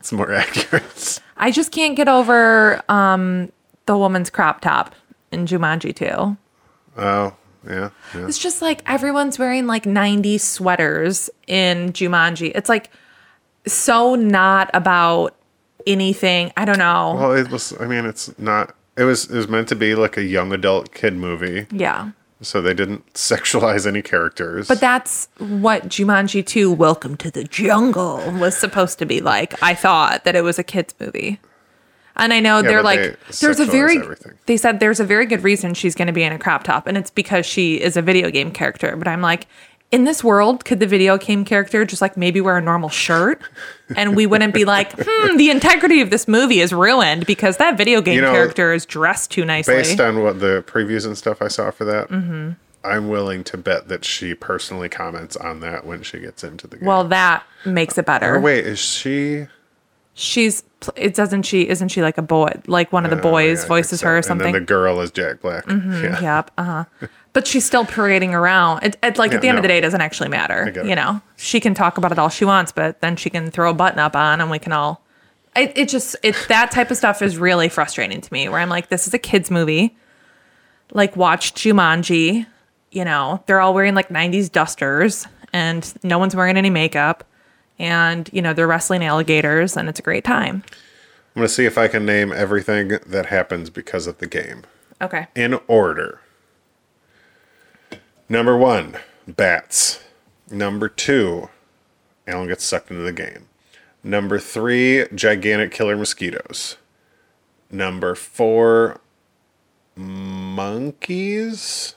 it's 0.00 0.12
more 0.12 0.32
accurate. 0.32 1.20
I 1.36 1.50
just 1.50 1.70
can't 1.72 1.96
get 1.96 2.08
over 2.08 2.82
um, 2.88 3.52
the 3.86 3.96
woman's 3.96 4.30
crop 4.30 4.60
top 4.60 4.94
in 5.30 5.46
Jumanji 5.46 5.94
2. 5.94 6.36
Oh, 7.00 7.34
yeah, 7.66 7.90
yeah. 8.14 8.26
It's 8.26 8.38
just 8.38 8.62
like 8.62 8.82
everyone's 8.86 9.38
wearing 9.38 9.66
like 9.66 9.86
90 9.86 10.38
sweaters 10.38 11.30
in 11.46 11.92
Jumanji. 11.92 12.52
It's 12.54 12.68
like 12.68 12.90
so 13.66 14.14
not 14.14 14.70
about 14.74 15.36
anything. 15.86 16.52
I 16.56 16.64
don't 16.64 16.78
know. 16.78 17.16
Well, 17.18 17.32
it 17.32 17.50
was. 17.50 17.74
I 17.80 17.86
mean, 17.86 18.04
it's 18.04 18.36
not. 18.38 18.74
It 18.96 19.04
was. 19.04 19.30
It 19.30 19.36
was 19.36 19.48
meant 19.48 19.68
to 19.68 19.76
be 19.76 19.94
like 19.94 20.16
a 20.16 20.22
young 20.22 20.52
adult 20.52 20.92
kid 20.94 21.14
movie, 21.14 21.66
yeah. 21.70 22.10
so 22.40 22.60
they 22.60 22.74
didn't 22.74 23.12
sexualize 23.14 23.86
any 23.86 24.02
characters. 24.02 24.68
But 24.68 24.80
that's 24.80 25.28
what 25.38 25.88
Jumanji 25.88 26.44
2 26.44 26.72
Welcome 26.72 27.16
to 27.18 27.30
the 27.30 27.44
Jungle 27.44 28.18
was 28.32 28.56
supposed 28.56 28.98
to 28.98 29.06
be 29.06 29.20
like. 29.20 29.60
I 29.62 29.74
thought 29.74 30.24
that 30.24 30.34
it 30.34 30.42
was 30.42 30.58
a 30.58 30.64
kids 30.64 30.94
movie. 30.98 31.40
And 32.16 32.32
I 32.32 32.40
know 32.40 32.62
they're 32.62 32.82
like 32.82 33.00
they 33.00 33.16
there's 33.40 33.60
a 33.60 33.64
very 33.66 33.98
everything. 33.98 34.32
they 34.46 34.56
said 34.56 34.80
there's 34.80 35.00
a 35.00 35.04
very 35.04 35.26
good 35.26 35.42
reason 35.42 35.74
she's 35.74 35.94
going 35.94 36.06
to 36.08 36.12
be 36.12 36.22
in 36.22 36.32
a 36.32 36.38
crop 36.38 36.62
top 36.64 36.86
and 36.86 36.96
it's 36.98 37.10
because 37.10 37.46
she 37.46 37.80
is 37.80 37.96
a 37.96 38.02
video 38.02 38.30
game 38.30 38.50
character, 38.50 38.96
but 38.96 39.08
I'm 39.08 39.22
like 39.22 39.46
in 39.90 40.04
this 40.04 40.24
world, 40.24 40.64
could 40.64 40.80
the 40.80 40.86
video 40.86 41.18
game 41.18 41.44
character 41.44 41.84
just 41.84 42.00
like 42.00 42.16
maybe 42.16 42.40
wear 42.40 42.56
a 42.56 42.62
normal 42.62 42.88
shirt 42.88 43.42
and 43.94 44.16
we 44.16 44.24
wouldn't 44.26 44.54
be 44.54 44.64
like, 44.64 44.92
hmm, 44.98 45.36
the 45.36 45.50
integrity 45.50 46.00
of 46.00 46.08
this 46.08 46.26
movie 46.26 46.60
is 46.60 46.72
ruined 46.72 47.26
because 47.26 47.58
that 47.58 47.76
video 47.76 48.00
game 48.00 48.14
You 48.16 48.22
know, 48.22 48.32
character 48.32 48.72
is 48.72 48.86
dressed 48.86 49.30
too 49.30 49.44
nicely. 49.44 49.74
based 49.74 50.00
on 50.00 50.22
what 50.22 50.40
the 50.40 50.64
previews 50.66 51.04
and 51.04 51.16
stuff 51.18 51.42
I 51.42 51.48
saw 51.48 51.70
for 51.70 51.84
that, 51.84 52.08
Mm-hmm. 52.08 52.52
I'm 52.84 53.08
willing 53.10 53.44
to 53.44 53.56
bet 53.56 53.86
that 53.88 54.04
she 54.04 54.34
personally 54.34 54.88
comments 54.88 55.36
on 55.36 55.60
that 55.60 55.86
when 55.86 56.02
she 56.02 56.18
gets 56.18 56.42
into 56.42 56.66
the 56.66 56.78
game. 56.78 56.86
well, 56.86 57.04
that 57.04 57.44
makes 57.64 57.96
it 57.96 58.06
better. 58.06 58.34
or 58.34 58.40
wait, 58.40 58.66
is 58.66 58.80
she? 58.80 59.46
She's 60.14 60.62
it 60.96 61.14
doesn't 61.14 61.42
she 61.42 61.68
isn't 61.68 61.88
she 61.88 62.02
like 62.02 62.18
a 62.18 62.22
boy 62.22 62.50
like 62.66 62.92
one 62.92 63.04
of 63.04 63.10
the 63.10 63.18
Oh, 63.18 63.22
boys 63.22 63.62
yeah, 63.62 63.68
voices 63.68 64.00
so. 64.00 64.06
her 64.06 64.18
or 64.18 64.22
something 64.22 64.46
Mm-hmm. 64.48 64.52
then 64.54 64.62
the 64.62 64.66
girl 64.66 65.00
is 65.00 65.10
Jack 65.10 65.40
Black. 65.40 65.64
Yeah. 65.68 66.20
yep 66.20 66.50
uh-huh 66.58 66.84
but 67.34 67.46
she's 67.46 67.64
still 67.64 67.86
parading 67.86 68.34
around 68.34 68.82
it, 68.82 68.96
it 69.02 69.16
like 69.16 69.30
Yeah, 69.30 69.36
at 69.36 69.42
the 69.42 69.48
end 69.48 69.58
of 69.58 69.62
the 69.62 69.68
day 69.68 69.78
it 69.78 69.82
doesn't 69.82 70.00
actually 70.00 70.28
matter 70.28 70.70
you 70.84 70.94
know 70.94 71.20
she 71.36 71.60
can 71.60 71.72
talk 71.74 71.96
about 71.98 72.12
it 72.12 72.18
all 72.18 72.28
she 72.28 72.44
wants 72.44 72.72
but 72.72 73.00
then 73.00 73.16
she 73.16 73.30
can 73.30 73.50
throw 73.50 73.70
a 73.70 73.74
button 73.74 73.98
up 74.00 74.14
on 74.16 74.40
and 74.40 74.50
we 74.50 74.58
can 74.58 74.72
all 74.72 75.02
it, 75.56 75.72
it 75.76 75.88
just 75.88 76.16
it 76.22 76.34
that 76.48 76.70
type 76.72 76.90
of 76.90 76.96
stuff 76.96 77.22
is 77.22 77.38
really 77.38 77.68
frustrating 77.68 78.20
to 78.20 78.32
me 78.32 78.48
where 78.48 78.58
i'm 78.60 78.68
like 78.68 78.88
this 78.88 79.06
is 79.06 79.14
a 79.14 79.18
kids 79.18 79.50
movie 79.50 79.96
like 80.92 81.16
watch 81.16 81.54
jumanji 81.54 82.44
you 82.90 83.04
know 83.04 83.42
they're 83.46 83.60
all 83.60 83.72
wearing 83.72 83.94
like 83.94 84.08
90s 84.08 84.50
dusters 84.52 85.26
and 85.54 85.94
no 86.02 86.18
one's 86.18 86.34
wearing 86.36 86.56
any 86.56 86.70
makeup 86.70 87.24
and 87.78 88.28
you 88.32 88.42
know 88.42 88.52
they're 88.52 88.66
wrestling 88.66 89.04
alligators 89.04 89.76
and 89.76 89.88
it's 89.88 90.00
a 90.00 90.02
great 90.02 90.24
time 90.24 90.62
I'm 91.34 91.40
gonna 91.40 91.48
see 91.48 91.64
if 91.64 91.78
I 91.78 91.88
can 91.88 92.04
name 92.04 92.32
everything 92.32 92.98
that 93.06 93.26
happens 93.26 93.70
because 93.70 94.06
of 94.06 94.18
the 94.18 94.26
game 94.26 94.62
okay 95.00 95.26
in 95.34 95.58
order. 95.66 96.20
Number 98.28 98.56
one, 98.56 98.96
bats. 99.28 100.00
Number 100.50 100.88
two, 100.88 101.50
Alan 102.26 102.48
gets 102.48 102.64
sucked 102.64 102.90
into 102.90 103.02
the 103.02 103.12
game. 103.12 103.48
Number 104.02 104.38
three, 104.38 105.06
gigantic 105.14 105.70
killer 105.70 105.96
mosquitoes. 105.96 106.76
Number 107.70 108.14
four, 108.14 109.00
monkeys. 109.94 111.94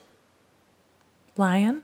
lion 1.38 1.84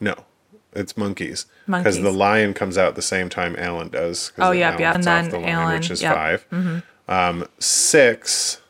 No, 0.00 0.24
it's 0.72 0.96
monkeys. 0.96 1.46
Because 1.66 2.00
the 2.00 2.12
lion 2.12 2.54
comes 2.54 2.76
out 2.78 2.94
the 2.94 3.02
same 3.02 3.28
time 3.28 3.54
Alan 3.58 3.88
does. 3.88 4.32
Oh, 4.38 4.50
yeah, 4.52 4.68
Alan 4.70 4.80
yep. 4.80 4.94
And 4.96 5.04
then 5.04 5.28
the 5.30 5.38
line, 5.38 5.48
Alan- 5.48 5.74
which 5.76 5.90
is 5.90 6.02
yep. 6.02 6.14
Mm-hmm. 6.50 6.78
5 7.06 7.40
Um, 7.40 7.48
six. 7.58 8.60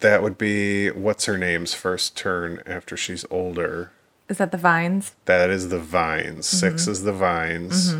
That 0.00 0.22
would 0.22 0.38
be 0.38 0.90
what's 0.90 1.24
her 1.26 1.36
name's 1.38 1.74
first 1.74 2.16
turn 2.16 2.62
after 2.66 2.96
she's 2.96 3.24
older. 3.30 3.92
is 4.28 4.38
that 4.38 4.50
the 4.52 4.58
vines 4.58 5.12
That 5.26 5.50
is 5.50 5.68
the 5.70 5.78
vines. 5.78 6.46
Six 6.46 6.82
Mm-hmm. 6.82 6.90
is 6.92 7.02
the 7.04 7.12
vines. 7.12 7.94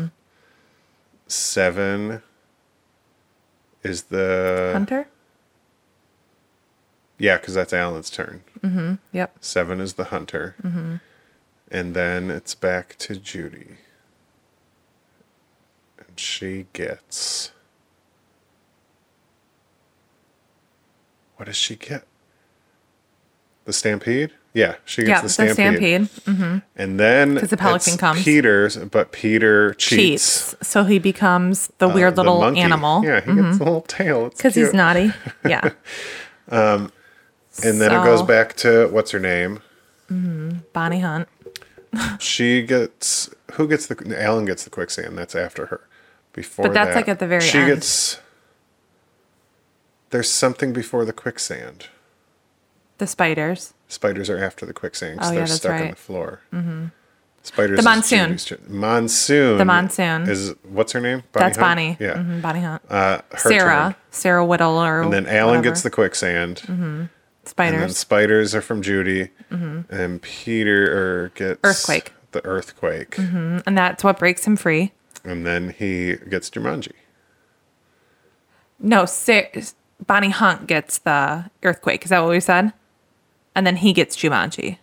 Seven 1.27 2.21
is 3.83 4.03
the 4.03 4.71
hunter 4.73 5.07
yeah, 7.17 7.37
because 7.37 7.53
that's 7.53 7.71
Alan's 7.73 8.09
turn. 8.09 8.41
yep 9.11 9.35
Seven 9.41 9.79
is 9.79 9.93
the 9.93 10.05
hunter. 10.05 10.55
Mm-hmm. 11.71 11.77
And 11.77 11.95
then 11.95 12.29
it's 12.31 12.53
back 12.55 12.95
to 12.99 13.15
Judy. 13.15 13.77
And 15.97 16.19
she 16.19 16.67
gets. 16.73 17.51
What 21.37 21.45
does 21.45 21.55
she 21.55 21.75
get? 21.75 22.03
The 23.65 23.73
stampede? 23.73 24.31
Yeah, 24.53 24.75
she 24.83 25.03
gets 25.03 25.09
yeah 25.09 25.21
the 25.21 25.29
Stampede. 25.29 25.51
the 25.51 25.53
stampede. 26.07 26.09
stampede, 26.09 26.61
And 26.75 26.99
then 26.99 27.35
the 27.35 27.55
pelican 27.55 27.97
comes. 27.97 28.21
Peter's, 28.21 28.75
but 28.75 29.13
Peter 29.13 29.73
cheats. 29.75 30.51
cheats 30.51 30.67
so 30.67 30.83
he 30.83 30.99
becomes 30.99 31.71
the 31.77 31.87
uh, 31.87 31.93
weird 31.93 32.15
the 32.17 32.23
little 32.23 32.41
monkey. 32.41 32.59
animal 32.59 33.01
Yeah, 33.03 33.21
he 33.21 33.33
gets 33.33 33.57
a 33.57 33.63
little 33.63 33.81
tail. 33.83 34.29
Because 34.29 34.55
he's 34.55 34.73
naughty 34.73 35.13
yeah 35.45 35.69
And 36.49 36.91
then 37.61 37.93
it 37.93 38.03
goes 38.03 38.23
back 38.23 38.55
to 38.57 38.87
what's 38.89 39.11
her 39.11 39.19
name? 39.19 39.61
bonnie 40.73 40.99
hunt 40.99 41.29
she 42.19 42.61
gets 42.61 43.29
who 43.53 43.67
gets 43.67 43.87
the 43.87 44.21
Alan 44.21 44.45
gets 44.45 44.63
the 44.63 44.69
quicksand. 44.69 45.17
That's 45.17 45.35
after 45.35 45.67
her. 45.67 45.81
Before 46.33 46.63
But 46.63 46.73
that's, 46.73 46.89
that, 46.91 46.95
like, 46.95 47.07
at 47.09 47.19
the 47.19 47.27
very 47.27 47.41
she 47.41 47.57
end. 47.57 47.67
gets. 47.75 48.19
There's 50.11 50.29
something 50.29 50.73
before 50.73 51.05
the 51.05 51.13
quicksand. 51.13 51.87
The 52.97 53.07
spiders. 53.07 53.73
Spiders 53.87 54.29
are 54.29 54.37
after 54.43 54.65
the 54.65 54.73
quicksand 54.73 55.19
Oh, 55.21 55.25
yeah, 55.27 55.31
they're 55.31 55.39
that's 55.41 55.53
stuck 55.55 55.71
in 55.75 55.81
right. 55.81 55.89
the 55.91 55.95
floor. 56.01 56.41
Mm-hmm. 56.53 56.85
Spiders. 57.43 57.77
The 57.77 57.83
monsoon. 57.83 58.37
Monsoon. 58.67 59.57
The 59.57 59.65
monsoon. 59.65 60.29
is 60.29 60.53
what's 60.63 60.91
her 60.91 61.01
name? 61.01 61.23
Bonnie 61.31 61.43
That's 61.45 61.57
Hunt? 61.57 61.69
Bonnie. 61.69 61.97
Yeah. 61.99 62.13
Mhm, 62.17 62.41
Bonnie 62.41 62.59
Hunt. 62.61 62.81
Uh, 62.89 63.21
her 63.31 63.37
Sarah. 63.49 63.81
turn. 63.83 63.95
Sarah 64.11 64.45
Whittle 64.45 64.77
or 64.77 65.01
And 65.01 65.11
then 65.13 65.25
Alan 65.25 65.57
whatever. 65.57 65.63
gets 65.63 65.81
the 65.81 65.89
quicksand. 65.89 66.61
And 66.67 67.09
then 67.55 67.73
spiders. 67.73 67.97
spiders 67.97 68.55
are 68.55 68.61
from 68.61 68.81
Judy. 68.81 69.29
And 69.49 70.21
Peter 70.21 71.23
er, 71.23 71.31
gets 71.35 71.59
Earthquake. 71.63 72.13
The 72.31 72.45
earthquake. 72.45 73.11
Mm-hmm. 73.11 73.59
and 73.65 73.77
that's 73.77 74.03
what 74.03 74.17
breaks 74.17 74.45
him 74.45 74.55
free. 74.55 74.93
And 75.23 75.45
then 75.45 75.71
he 75.71 76.15
gets 76.29 76.49
Jumanji. 76.49 76.93
No, 78.79 79.05
Bonnie 80.07 80.29
Hunt 80.29 80.67
gets 80.67 80.97
the 80.97 81.49
earthquake. 81.63 82.03
Is 82.03 82.09
that 82.09 82.21
what 82.21 82.29
we 82.29 82.39
said? 82.39 82.73
And 83.53 83.67
then 83.67 83.75
he 83.77 83.93
gets 83.93 84.15
Jumanji. 84.17 84.77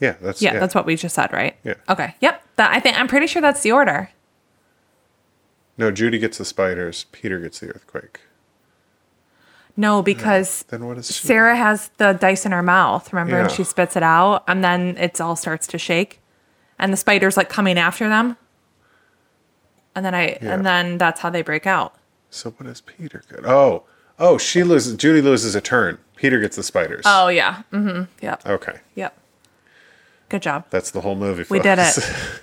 Yeah, 0.00 0.16
that's 0.20 0.42
Yeah, 0.42 0.58
that's 0.58 0.74
what 0.74 0.86
we 0.86 0.96
just 0.96 1.14
said, 1.14 1.32
right? 1.32 1.56
Yeah. 1.62 1.74
Okay. 1.88 2.16
Yep. 2.20 2.42
That 2.56 2.74
I 2.74 2.80
think 2.80 2.98
I'm 2.98 3.06
pretty 3.06 3.28
sure 3.28 3.40
that's 3.40 3.62
the 3.62 3.70
order. 3.70 4.10
No, 5.78 5.90
Judy 5.90 6.18
gets 6.18 6.38
the 6.38 6.44
spiders. 6.44 7.06
Peter 7.12 7.38
gets 7.38 7.60
the 7.60 7.68
earthquake. 7.68 8.20
No, 9.76 10.02
because 10.02 10.64
Then 10.64 10.86
what 10.86 10.98
is 10.98 11.06
she? 11.06 11.26
Sarah 11.26 11.56
has 11.56 11.88
the 11.96 12.12
dice 12.12 12.44
in 12.44 12.52
her 12.52 12.62
mouth, 12.62 13.12
remember? 13.12 13.38
And 13.38 13.50
she 13.50 13.64
spits 13.64 13.96
it 13.96 14.02
out, 14.02 14.44
and 14.46 14.62
then 14.62 14.96
it 14.98 15.20
all 15.20 15.34
starts 15.36 15.66
to 15.68 15.78
shake. 15.78 16.20
And 16.78 16.92
the 16.92 16.96
spider's 16.96 17.36
like 17.36 17.48
coming 17.48 17.78
after 17.78 18.08
them. 18.08 18.36
And 19.94 20.04
then 20.04 20.14
I 20.14 20.38
Yeah. 20.42 20.54
and 20.54 20.66
then 20.66 20.98
that's 20.98 21.20
how 21.20 21.30
they 21.30 21.42
break 21.42 21.66
out. 21.66 21.94
So 22.30 22.50
what 22.50 22.68
is 22.68 22.80
Peter 22.80 23.22
good? 23.28 23.44
Oh, 23.46 23.84
oh, 24.18 24.36
she 24.38 24.62
loses. 24.62 24.94
Judy 24.96 25.20
loses 25.22 25.54
a 25.54 25.60
turn. 25.60 25.98
Peter 26.16 26.38
gets 26.40 26.56
the 26.56 26.62
spiders. 26.62 27.02
Oh 27.06 27.28
yeah. 27.28 27.62
Mm-hmm. 27.72 28.04
Yep. 28.22 28.46
Okay, 28.46 28.80
Yep. 28.94 29.18
Good 30.28 30.42
job. 30.42 30.64
that's 30.70 30.90
the 30.90 31.02
whole 31.02 31.14
movie. 31.14 31.44
We 31.50 31.60
did 31.60 31.78
it. 31.78 31.98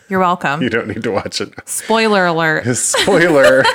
You're 0.10 0.20
welcome. 0.20 0.62
you 0.64 0.70
don't 0.70 0.88
need 0.88 1.02
to 1.04 1.12
watch 1.12 1.42
it. 1.42 1.54
Spoiler 1.68 2.26
alert. 2.28 2.66
Spoiler. 2.78 3.64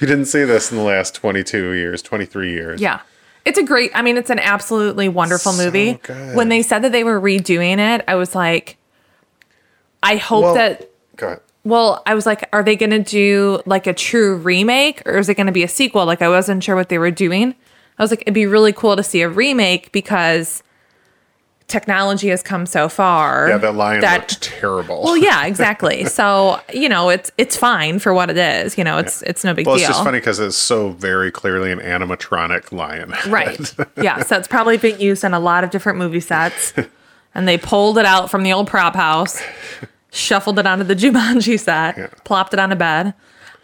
you 0.00 0.06
didn't 0.06 0.26
see 0.26 0.44
this 0.44 0.70
in 0.70 0.76
the 0.78 0.84
last 0.84 1.14
22 1.14 1.72
years, 1.72 2.02
23 2.02 2.52
years. 2.52 2.80
Yeah. 2.80 3.00
It's 3.44 3.58
a 3.58 3.62
great, 3.62 3.90
I 3.94 4.02
mean, 4.02 4.16
it's 4.16 4.30
an 4.30 4.38
absolutely 4.38 5.08
wonderful 5.08 5.52
So 5.52 5.64
movie. 5.64 5.94
good. 6.02 6.36
When 6.36 6.48
they 6.50 6.62
said 6.62 6.80
that 6.80 6.92
they 6.92 7.04
were 7.04 7.20
redoing 7.20 7.78
it, 7.78 8.04
I 8.06 8.14
was 8.16 8.34
like, 8.34 8.76
I 10.02 10.16
hope 10.16 10.42
Well, 10.42 10.54
that, 10.54 10.90
well, 11.64 12.02
I 12.06 12.14
was 12.14 12.26
like, 12.26 12.48
are 12.52 12.62
they 12.62 12.76
going 12.76 12.90
to 12.90 12.98
do 13.02 13.60
like 13.66 13.86
a 13.86 13.92
true 13.94 14.36
remake 14.36 15.02
or 15.06 15.18
is 15.18 15.28
it 15.28 15.34
going 15.34 15.46
to 15.46 15.52
be 15.52 15.62
a 15.62 15.68
sequel? 15.68 16.04
Like, 16.06 16.22
I 16.22 16.28
wasn't 16.28 16.62
sure 16.62 16.76
what 16.76 16.88
they 16.88 16.98
were 16.98 17.10
doing. 17.10 17.54
I 17.98 18.02
was 18.02 18.10
like, 18.10 18.22
it'd 18.22 18.34
be 18.34 18.46
really 18.46 18.72
cool 18.72 18.96
to 18.96 19.02
see 19.02 19.22
a 19.22 19.28
remake 19.28 19.90
because 19.92 20.62
technology 21.68 22.28
has 22.28 22.42
come 22.42 22.66
so 22.66 22.88
far. 22.88 23.48
Yeah, 23.48 23.58
that 23.58 23.74
lion 23.74 24.00
looked 24.00 24.42
terrible. 24.42 25.02
Well, 25.04 25.16
yeah, 25.16 25.46
exactly. 25.52 26.04
so 26.06 26.60
you 26.72 26.88
know, 26.88 27.08
it's 27.10 27.30
it's 27.38 27.56
fine 27.56 27.98
for 27.98 28.12
what 28.12 28.30
it 28.30 28.36
is. 28.36 28.76
You 28.76 28.84
know, 28.84 28.98
it's 28.98 29.22
it's 29.22 29.44
no 29.44 29.54
big 29.54 29.66
Well, 29.66 29.76
deal. 29.76 29.84
it's 29.84 29.90
just 29.90 30.04
funny 30.04 30.18
because 30.18 30.40
it's 30.40 30.56
so 30.56 30.90
very 30.90 31.30
clearly 31.30 31.70
an 31.70 31.78
animatronic 31.78 32.72
lion. 32.72 33.14
Right. 33.28 33.74
yeah. 34.02 34.22
So 34.22 34.36
it's 34.36 34.48
probably 34.48 34.76
been 34.78 34.98
used 35.00 35.22
in 35.24 35.32
a 35.34 35.40
lot 35.40 35.62
of 35.64 35.70
different 35.70 35.98
movie 35.98 36.20
sets. 36.20 36.72
And 37.34 37.46
they 37.46 37.58
pulled 37.58 37.98
it 37.98 38.06
out 38.06 38.30
from 38.30 38.42
the 38.42 38.52
old 38.52 38.66
prop 38.66 38.96
house, 38.96 39.40
shuffled 40.10 40.58
it 40.58 40.66
onto 40.66 40.82
the 40.82 40.96
Jumanji 40.96 41.60
set, 41.60 41.96
Yeah. 41.96 42.06
plopped 42.24 42.52
it 42.54 42.58
on 42.58 42.72
a 42.72 42.76
bed. 42.76 43.14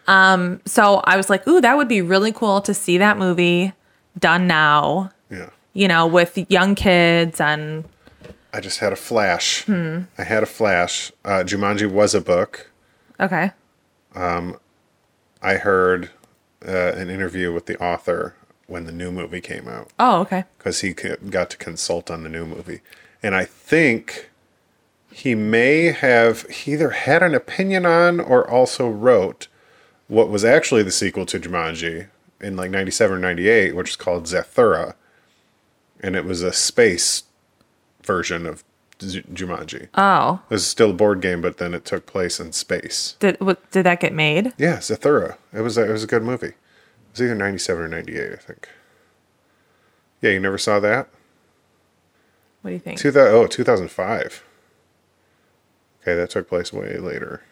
Um, 0.06 0.60
so 0.64 1.00
I 1.04 1.16
was 1.16 1.28
like, 1.28 1.48
ooh, 1.48 1.60
that 1.60 1.76
would 1.76 1.88
be 1.88 2.00
really 2.02 2.30
cool 2.30 2.60
to 2.60 2.74
see 2.74 2.98
that 2.98 3.18
movie 3.18 3.72
done 4.18 4.46
now, 4.46 5.10
yeah. 5.30 5.48
you 5.72 5.88
know, 5.88 6.06
with 6.06 6.38
young 6.50 6.74
kids 6.76 7.40
and 7.40 7.84
I 8.54 8.60
just 8.60 8.78
had 8.78 8.92
a 8.92 8.96
flash. 8.96 9.64
Hmm. 9.64 10.02
I 10.16 10.22
had 10.22 10.44
a 10.44 10.46
flash. 10.46 11.10
Uh, 11.24 11.42
Jumanji 11.44 11.90
was 11.90 12.14
a 12.14 12.20
book. 12.20 12.70
okay. 13.18 13.50
Um, 14.14 14.58
I 15.42 15.54
heard 15.54 16.10
uh, 16.66 16.70
an 16.92 17.10
interview 17.10 17.52
with 17.52 17.66
the 17.66 17.76
author 17.82 18.36
when 18.68 18.84
the 18.84 18.92
new 18.92 19.10
movie 19.10 19.40
came 19.40 19.66
out 19.68 19.90
Oh, 19.98 20.20
okay. 20.20 20.44
because 20.56 20.80
he 20.82 20.92
got 20.92 21.50
to 21.50 21.56
consult 21.56 22.10
on 22.12 22.22
the 22.22 22.28
new 22.28 22.46
movie. 22.46 22.80
And 23.24 23.34
I 23.34 23.44
think 23.44 24.30
he 25.12 25.34
may 25.34 25.86
have 25.86 26.42
he 26.48 26.72
either 26.74 26.90
had 26.90 27.24
an 27.24 27.34
opinion 27.34 27.84
on 27.84 28.20
or 28.20 28.48
also 28.48 28.88
wrote 28.88 29.48
what 30.06 30.28
was 30.28 30.44
actually 30.44 30.84
the 30.84 30.92
sequel 30.92 31.26
to 31.26 31.40
Jumanji 31.40 32.06
in 32.40 32.54
like 32.56 32.70
97 32.70 33.16
or 33.16 33.20
98, 33.20 33.74
which 33.74 33.90
is 33.90 33.96
called 33.96 34.24
Zathura. 34.26 34.94
And 36.00 36.14
it 36.14 36.24
was 36.24 36.42
a 36.42 36.52
space 36.52 37.24
version 38.04 38.46
of 38.46 38.62
Z- 39.02 39.24
Jumanji. 39.32 39.88
Oh, 39.94 40.40
It 40.50 40.54
was 40.54 40.66
still 40.66 40.90
a 40.90 40.94
board 40.94 41.20
game, 41.20 41.40
but 41.40 41.56
then 41.58 41.74
it 41.74 41.84
took 41.84 42.06
place 42.06 42.38
in 42.38 42.52
space. 42.52 43.16
did 43.20 43.40
what, 43.40 43.70
did 43.70 43.84
that 43.84 44.00
get 44.00 44.12
made? 44.12 44.52
Yeah, 44.58 44.76
Zathura. 44.78 45.36
It 45.52 45.62
was 45.62 45.76
a, 45.76 45.88
it 45.88 45.92
was 45.92 46.04
a 46.04 46.08
good 46.08 46.22
movie. 46.22 46.48
It 46.48 46.54
was 47.12 47.22
either 47.22 47.34
97 47.34 47.82
or 47.82 47.88
98, 47.88 48.32
I 48.32 48.36
think. 48.36 48.68
Yeah, 50.20 50.30
you 50.30 50.40
never 50.40 50.58
saw 50.58 50.80
that? 50.80 51.08
What 52.62 52.70
do 52.70 52.74
you 52.74 52.80
think? 52.80 52.98
Two 52.98 53.10
thou- 53.10 53.26
oh, 53.26 53.46
2005. 53.46 54.42
Okay, 56.02 56.14
that 56.14 56.30
took 56.30 56.48
place 56.48 56.72
way 56.72 56.96
later. 56.98 57.42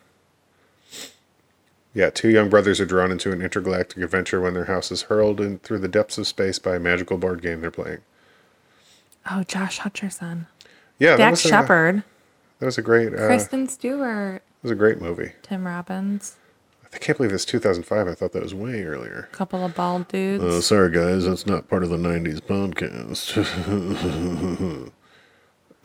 Yeah, 1.95 2.09
two 2.09 2.31
young 2.31 2.49
brothers 2.49 2.81
are 2.81 2.87
drawn 2.87 3.11
into 3.12 3.33
an 3.33 3.43
intergalactic 3.43 3.99
adventure 4.03 4.41
when 4.41 4.55
their 4.55 4.65
house 4.65 4.91
is 4.91 5.03
hurled 5.03 5.41
in 5.41 5.59
through 5.59 5.81
the 5.81 5.88
depths 5.88 6.17
of 6.17 6.27
space 6.27 6.59
by 6.59 6.77
a 6.77 6.81
magical 6.81 7.19
board 7.19 7.43
game 7.43 7.61
they're 7.61 7.71
playing. 7.71 7.99
Oh, 9.30 9.42
Josh 9.44 9.78
Hutcherson, 9.80 10.46
Yeah, 10.98 11.16
Dax 11.16 11.44
a, 11.44 11.48
Shepard, 11.48 12.02
that 12.58 12.66
was 12.66 12.78
a 12.78 12.82
great 12.82 13.14
uh, 13.14 13.26
Kristen 13.26 13.68
Stewart, 13.68 14.37
it 14.37 14.62
was 14.62 14.72
a 14.72 14.76
great 14.76 15.00
movie. 15.00 15.32
Tim 15.42 15.66
Robbins, 15.66 16.37
I 16.94 16.98
can't 16.98 17.16
believe 17.16 17.32
it's 17.32 17.44
2005. 17.46 18.06
I 18.06 18.14
thought 18.14 18.32
that 18.32 18.42
was 18.42 18.54
way 18.54 18.82
earlier. 18.85 19.28
couple 19.32 19.64
of 19.64 19.74
bald 19.74 20.08
dudes. 20.08 20.44
Uh, 20.44 20.61
sorry, 20.61 20.90
guys, 20.90 21.24
that's 21.24 21.46
not 21.46 21.68
part 21.68 21.82
of 21.82 21.88
the 21.90 21.96
90s 21.96 22.40
podcast. 22.40 23.32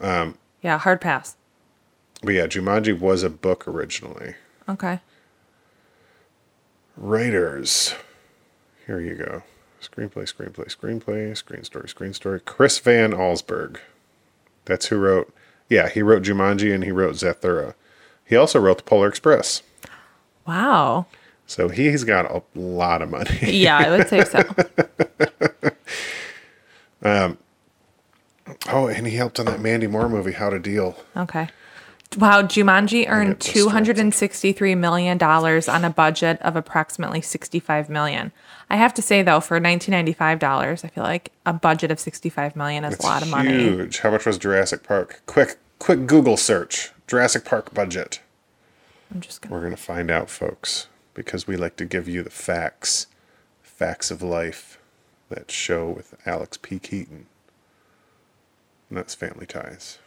um, 0.00 0.38
yeah, 0.62 0.78
hard 0.78 1.00
pass. 1.00 1.36
but 2.22 2.34
yeah, 2.34 2.46
Jumanji 2.46 2.98
was 2.98 3.22
a 3.22 3.30
book 3.30 3.66
originally. 3.66 4.34
Okay. 4.68 5.00
Writers. 6.96 7.94
Here 8.86 9.00
you 9.00 9.14
go. 9.14 9.42
Screenplay, 9.80 10.32
screenplay, 10.32 10.74
screenplay, 10.74 11.36
screen 11.36 11.64
story, 11.64 11.88
screen 11.88 12.12
story. 12.12 12.40
Chris 12.40 12.78
Van 12.78 13.12
Allsburg. 13.12 13.78
That's 14.64 14.86
who 14.86 14.96
wrote. 14.98 15.32
Yeah, 15.68 15.88
he 15.88 16.02
wrote 16.02 16.22
Jumanji 16.22 16.74
and 16.74 16.82
he 16.84 16.90
wrote 16.90 17.14
Zathura. 17.14 17.74
He 18.24 18.36
also 18.36 18.58
wrote 18.58 18.78
The 18.78 18.84
Polar 18.84 19.08
Express. 19.08 19.62
Wow. 20.46 21.06
So 21.46 21.68
he's 21.68 22.04
got 22.04 22.30
a 22.30 22.42
lot 22.58 23.02
of 23.02 23.10
money. 23.10 23.38
Yeah, 23.42 23.78
I 23.78 23.90
would 23.90 24.08
say 24.08 24.24
so. 24.24 24.42
um, 27.02 27.38
Oh, 28.70 28.86
and 28.86 29.06
he 29.06 29.16
helped 29.16 29.38
on 29.40 29.46
that 29.46 29.60
Mandy 29.60 29.86
Moore 29.86 30.08
movie, 30.08 30.32
How 30.32 30.50
to 30.50 30.58
Deal. 30.58 30.96
Okay. 31.16 31.48
Wow, 32.16 32.42
Jumanji 32.42 33.06
earned 33.06 33.38
two 33.38 33.68
hundred 33.68 33.98
and 33.98 34.14
sixty-three 34.14 34.74
million 34.74 35.18
dollars 35.18 35.68
on 35.68 35.84
a 35.84 35.90
budget 35.90 36.40
of 36.40 36.56
approximately 36.56 37.20
sixty-five 37.20 37.90
million. 37.90 38.32
I 38.70 38.76
have 38.76 38.94
to 38.94 39.02
say 39.02 39.22
though, 39.22 39.40
for 39.40 39.60
nineteen 39.60 39.92
ninety-five 39.92 40.38
dollars, 40.38 40.84
I 40.84 40.88
feel 40.88 41.04
like 41.04 41.32
a 41.44 41.52
budget 41.52 41.90
of 41.90 42.00
sixty-five 42.00 42.56
million 42.56 42.84
is 42.84 42.98
a 42.98 43.02
lot 43.02 43.22
of 43.22 43.28
money. 43.28 43.50
huge. 43.50 43.98
How 43.98 44.10
much 44.10 44.24
was 44.24 44.38
Jurassic 44.38 44.82
Park? 44.84 45.20
Quick, 45.26 45.58
quick 45.78 46.06
Google 46.06 46.38
search. 46.38 46.92
Jurassic 47.06 47.44
Park 47.44 47.74
budget. 47.74 48.20
I'm 49.12 49.20
just 49.20 49.42
gonna. 49.42 49.54
We're 49.54 49.60
going 49.60 49.76
to 49.76 49.82
find 49.82 50.10
out, 50.10 50.30
folks, 50.30 50.88
because 51.12 51.46
we 51.46 51.56
like 51.56 51.76
to 51.76 51.84
give 51.84 52.08
you 52.08 52.22
the 52.22 52.30
facts, 52.30 53.06
facts 53.62 54.10
of 54.10 54.22
life, 54.22 54.78
that 55.28 55.50
show 55.50 55.88
with 55.88 56.14
Alex 56.26 56.56
P. 56.56 56.78
Keaton. 56.78 57.26
And 58.88 58.96
that's 58.98 59.14
Family 59.14 59.46
Ties. 59.46 59.98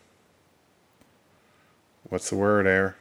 What's 2.09 2.29
the 2.29 2.35
word, 2.35 2.67
Air? 2.67 2.95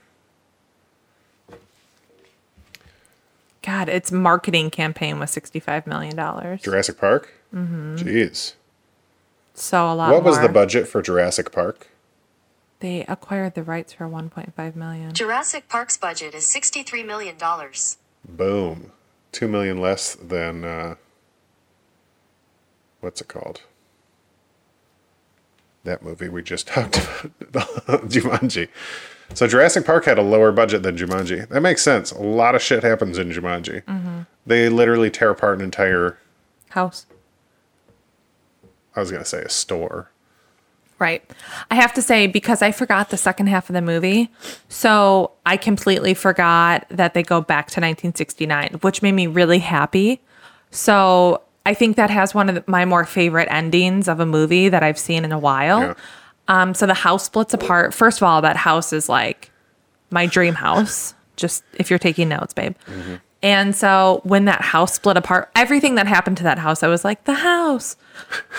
God, 3.62 3.88
its 3.88 4.10
marketing 4.10 4.70
campaign 4.70 5.18
was 5.18 5.30
sixty-five 5.30 5.86
million 5.86 6.16
dollars. 6.16 6.62
Jurassic 6.62 6.98
Park? 6.98 7.32
Mm-hmm. 7.54 7.96
Jeez. 7.96 8.54
So 9.54 9.92
a 9.92 9.94
lot. 9.94 10.12
What 10.12 10.24
was 10.24 10.40
the 10.40 10.48
budget 10.48 10.88
for 10.88 11.02
Jurassic 11.02 11.52
Park? 11.52 11.88
They 12.80 13.04
acquired 13.06 13.54
the 13.54 13.62
rights 13.62 13.92
for 13.92 14.08
one 14.08 14.30
point 14.30 14.54
five 14.54 14.74
million. 14.74 15.12
Jurassic 15.12 15.68
Park's 15.68 15.98
budget 15.98 16.34
is 16.34 16.44
$63 16.44 17.04
million. 17.06 17.36
Boom. 18.26 18.92
Two 19.32 19.48
million 19.48 19.78
less 19.78 20.14
than, 20.14 20.64
uh, 20.64 20.94
what's 23.00 23.20
it 23.20 23.28
called? 23.28 23.62
That 25.84 26.02
movie 26.02 26.28
we 26.28 26.42
just 26.42 26.66
talked 26.66 26.96
about, 27.40 27.68
Jumanji. 28.08 28.68
So 29.34 29.46
Jurassic 29.46 29.86
Park 29.86 30.04
had 30.04 30.18
a 30.18 30.22
lower 30.22 30.52
budget 30.52 30.82
than 30.82 30.96
Jumanji. 30.96 31.48
That 31.48 31.60
makes 31.60 31.82
sense. 31.82 32.10
A 32.10 32.18
lot 32.20 32.54
of 32.54 32.62
shit 32.62 32.82
happens 32.82 33.16
in 33.16 33.30
Jumanji. 33.30 33.84
Mm-hmm. 33.84 34.20
They 34.46 34.68
literally 34.68 35.10
tear 35.10 35.30
apart 35.30 35.58
an 35.58 35.64
entire. 35.64 36.18
House. 36.70 37.06
I 38.94 39.00
was 39.00 39.10
gonna 39.10 39.24
say 39.24 39.42
a 39.42 39.48
store. 39.48 40.10
Right. 40.98 41.24
I 41.70 41.76
have 41.76 41.94
to 41.94 42.02
say, 42.02 42.26
because 42.26 42.60
I 42.60 42.72
forgot 42.72 43.08
the 43.08 43.16
second 43.16 43.46
half 43.46 43.70
of 43.70 43.74
the 43.74 43.80
movie, 43.80 44.30
so 44.68 45.32
I 45.46 45.56
completely 45.56 46.12
forgot 46.12 46.86
that 46.90 47.14
they 47.14 47.22
go 47.22 47.40
back 47.40 47.68
to 47.68 47.80
1969, 47.80 48.80
which 48.82 49.00
made 49.00 49.12
me 49.12 49.26
really 49.26 49.60
happy. 49.60 50.20
So 50.70 51.40
I 51.66 51.75
think 51.75 51.96
that 51.96 52.11
has 52.11 52.35
one 52.35 52.49
of 52.49 52.55
the, 52.55 52.64
my 52.66 52.85
more 52.85 53.05
favorite 53.05 53.49
endings 53.51 54.09
of 54.09 54.20
a 54.20 54.27
movie 54.27 54.68
that 54.68 54.83
I've 54.83 54.99
seen 54.99 55.25
in 55.25 55.33
a 55.33 55.38
while. 55.38 55.81
Yeah. 55.81 55.94
Um, 56.49 56.75
so 56.75 56.87
the 56.87 56.94
house 56.94 57.25
splits 57.25 57.55
apart. 57.55 57.94
First 57.94 58.18
of 58.18 58.25
all, 58.25 58.42
that 58.42 58.57
house 58.57 58.92
is 58.92 59.09
like 59.09 59.51
my 60.11 60.27
dream 60.27 60.55
house. 60.55 61.14
Just 61.37 61.64
if 61.75 61.88
you're 61.88 61.99
taking 61.99 62.29
notes, 62.29 62.53
babe. 62.53 62.75
And 63.42 63.75
so 63.75 64.20
when 64.25 64.44
that 64.44 64.61
house 64.61 64.92
split 64.94 65.16
apart, 65.16 65.51
everything 65.57 65.94
that 65.94 66.07
happened 66.07 66.37
to 66.38 66.42
that 66.42 66.59
house, 66.59 66.83
I 66.83 66.88
was 66.88 67.05
like, 67.05 67.25
the 67.25 67.35
house. 67.35 67.96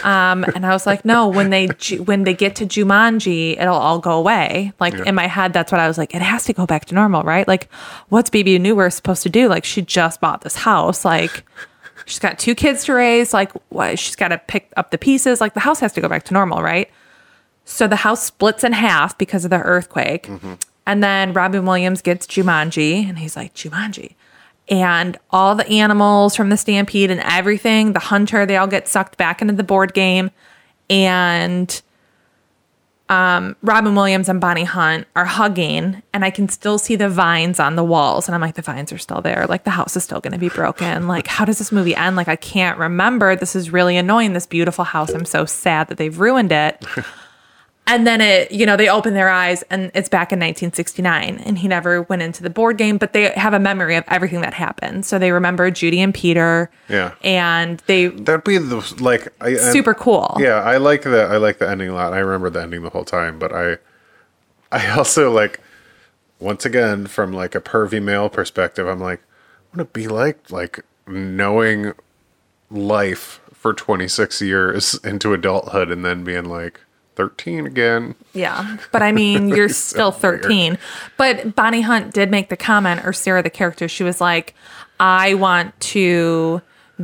Um, 0.04 0.44
and 0.56 0.66
I 0.66 0.72
was 0.72 0.88
like, 0.88 1.06
no, 1.06 1.28
when 1.28 1.52
they 1.52 1.68
when 1.98 2.24
they 2.24 2.34
get 2.34 2.56
to 2.56 2.66
Jumanji, 2.66 3.52
it'll 3.62 3.76
all 3.76 4.00
go 4.00 4.18
away. 4.18 4.74
Like 4.80 4.96
in 4.96 5.14
my 5.14 5.28
head, 5.28 5.54
that's 5.54 5.72
what 5.72 5.80
I 5.80 5.88
was 5.88 6.00
like. 6.00 6.16
It 6.16 6.24
has 6.24 6.46
to 6.46 6.54
go 6.54 6.66
back 6.66 6.86
to 6.86 6.96
normal, 6.96 7.22
right? 7.22 7.48
Like, 7.48 7.72
what's 8.10 8.32
Bebe 8.32 8.58
Neuwirth 8.58 8.94
supposed 8.94 9.22
to 9.24 9.30
do? 9.30 9.48
Like, 9.48 9.64
she 9.64 9.84
just 9.84 10.20
bought 10.20 10.42
this 10.42 10.56
house. 10.56 11.06
Like, 11.06 11.46
she's 12.12 12.19
got 12.19 12.38
two 12.38 12.54
kids 12.54 12.84
to 12.86 12.93
raise. 12.93 13.34
Like, 13.34 13.54
what? 13.69 13.97
She's 13.97 14.17
got 14.17 14.28
to 14.28 14.38
pick 14.38 14.71
up 14.76 14.91
the 14.91 14.97
pieces. 14.97 15.39
Like, 15.39 15.54
the 15.54 15.62
house 15.62 15.80
has 15.80 15.93
to 15.93 16.02
go 16.02 16.10
back 16.10 16.24
to 16.24 16.34
normal, 16.34 16.62
right? 16.62 16.89
So 17.63 17.88
the 17.88 17.95
house 17.95 18.21
splits 18.21 18.65
in 18.65 18.74
half 18.74 19.17
because 19.17 19.45
of 19.45 19.50
the 19.50 19.62
earthquake. 19.62 20.28
Mm-hmm. 20.28 20.56
And 20.86 21.02
then 21.02 21.32
Robin 21.32 21.65
Williams 21.65 22.02
gets 22.02 22.28
Jumanji 22.28 23.08
and 23.08 23.17
he's 23.17 23.38
like, 23.38 23.54
Jumanji. 23.54 24.15
And 24.67 25.17
all 25.30 25.56
the 25.56 25.67
animals 25.69 26.36
from 26.36 26.50
the 26.50 26.58
stampede 26.58 27.12
and 27.12 27.21
everything, 27.21 27.93
the 27.93 28.00
hunter, 28.00 28.45
they 28.45 28.58
all 28.58 28.67
get 28.67 28.88
sucked 28.88 29.15
back 29.17 29.41
into 29.41 29.54
the 29.54 29.63
board 29.63 29.93
game. 29.93 30.32
And 30.89 31.82
um, 33.12 33.58
Robin 33.62 33.93
Williams 33.93 34.30
and 34.30 34.39
Bonnie 34.39 34.63
Hunt 34.63 35.06
are 35.17 35.26
hugging, 35.26 36.02
and 36.13 36.24
I 36.24 36.30
can 36.30 36.47
still 36.47 36.78
see 36.78 36.95
the 36.95 37.10
vines 37.10 37.60
on 37.60 37.76
the 37.76 37.84
walls. 37.84 38.30
And 38.30 38.34
I'm 38.34 38.39
like, 38.39 38.56
the 38.56 38.62
vines 38.62 38.93
are 38.93 38.97
still 38.97 39.21
there. 39.21 39.45
Like, 39.50 39.65
the 39.65 39.69
house 39.69 39.97
is 39.97 40.06
still 40.06 40.21
going 40.21 40.32
to 40.32 40.39
be 40.39 40.50
broken. 40.50 41.08
Like, 41.12 41.28
how 41.28 41.43
does 41.43 41.58
this 41.58 41.74
movie 41.74 41.93
end? 41.93 42.15
Like, 42.15 42.30
I 42.30 42.38
can't 42.38 42.78
remember. 42.78 43.36
This 43.36 43.54
is 43.54 43.69
really 43.69 43.97
annoying. 43.97 44.32
This 44.32 44.45
beautiful 44.45 44.86
house. 44.86 45.10
I'm 45.12 45.26
so 45.26 45.43
sad 45.43 45.89
that 45.89 45.97
they've 45.97 46.17
ruined 46.17 46.54
it. 46.54 46.86
And 47.88 48.08
then 48.08 48.22
it, 48.22 48.52
you 48.52 48.65
know, 48.65 48.78
they 48.78 48.88
open 48.88 49.15
their 49.15 49.30
eyes 49.30 49.63
and 49.70 49.91
it's 49.94 50.08
back 50.08 50.32
in 50.32 50.39
1969 50.39 51.39
and 51.39 51.58
he 51.58 51.67
never 51.67 52.04
went 52.04 52.22
into 52.22 52.44
the 52.44 52.50
board 52.50 52.78
game, 52.78 52.98
but 52.98 53.12
they 53.12 53.32
have 53.32 53.54
a 53.54 53.60
memory 53.60 53.96
of 53.96 54.06
everything 54.08 54.41
that 54.41 54.54
happened. 54.54 55.06
So 55.06 55.20
they 55.20 55.32
remember 55.32 55.70
Judy 55.72 56.00
and 56.00 56.13
Peter. 56.13 56.72
Yeah. 56.88 57.15
And 57.24 57.82
they 57.88 58.08
That'd 58.08 58.46
be 58.46 58.58
the 58.60 58.96
like 59.00 59.28
I, 59.41 59.56
super 59.56 59.94
cool. 59.94 60.38
Yeah, 60.39 60.62
I 60.62 60.78
like 60.78 61.02
the 61.02 61.24
I 61.24 61.38
like 61.38 61.58
the 61.58 61.70
ending 61.70 61.89
a 61.89 61.94
lot. 61.94 62.13
I 62.13 62.20
remember 62.20 62.50
the 62.50 62.62
ending 62.62 62.84
the 62.84 62.89
whole 62.89 63.04
time, 63.04 63.39
but 63.39 63.52
I 63.54 63.78
I 64.72 64.89
also 64.98 65.32
like 65.32 65.60
once 66.39 66.65
again 66.65 67.08
from 67.08 67.34
like 67.34 67.56
a 67.56 67.62
pervy 67.62 68.02
male 68.02 68.30
perspective, 68.30 68.88
I'm 68.88 69.00
like, 69.00 69.22
what 69.72 69.78
would 69.78 69.88
it 69.88 69.94
be 69.94 70.08
like 70.08 70.50
like 70.52 70.86
knowing 71.08 71.94
life 72.70 73.41
for 73.54 73.74
26 73.74 74.41
years 74.41 75.00
into 75.04 75.34
adulthood 75.34 75.91
and 75.91 76.06
then 76.06 76.24
being 76.24 76.46
like 76.46 76.80
13 77.15 77.65
again. 77.65 78.15
Yeah. 78.34 78.78
But 78.91 79.02
I 79.04 79.12
mean, 79.12 79.50
you're 79.56 79.69
still 79.69 80.12
13. 80.12 80.78
But 81.17 81.56
Bonnie 81.56 81.82
Hunt 81.82 82.13
did 82.13 82.32
make 82.32 82.50
the 82.50 82.58
comment, 82.58 83.02
or 83.06 83.13
Sarah, 83.13 83.43
the 83.43 83.50
character, 83.50 83.88
she 83.88 84.04
was 84.04 84.21
like, 84.21 84.54
I 85.00 85.34
want 85.34 85.80
to 85.82 86.62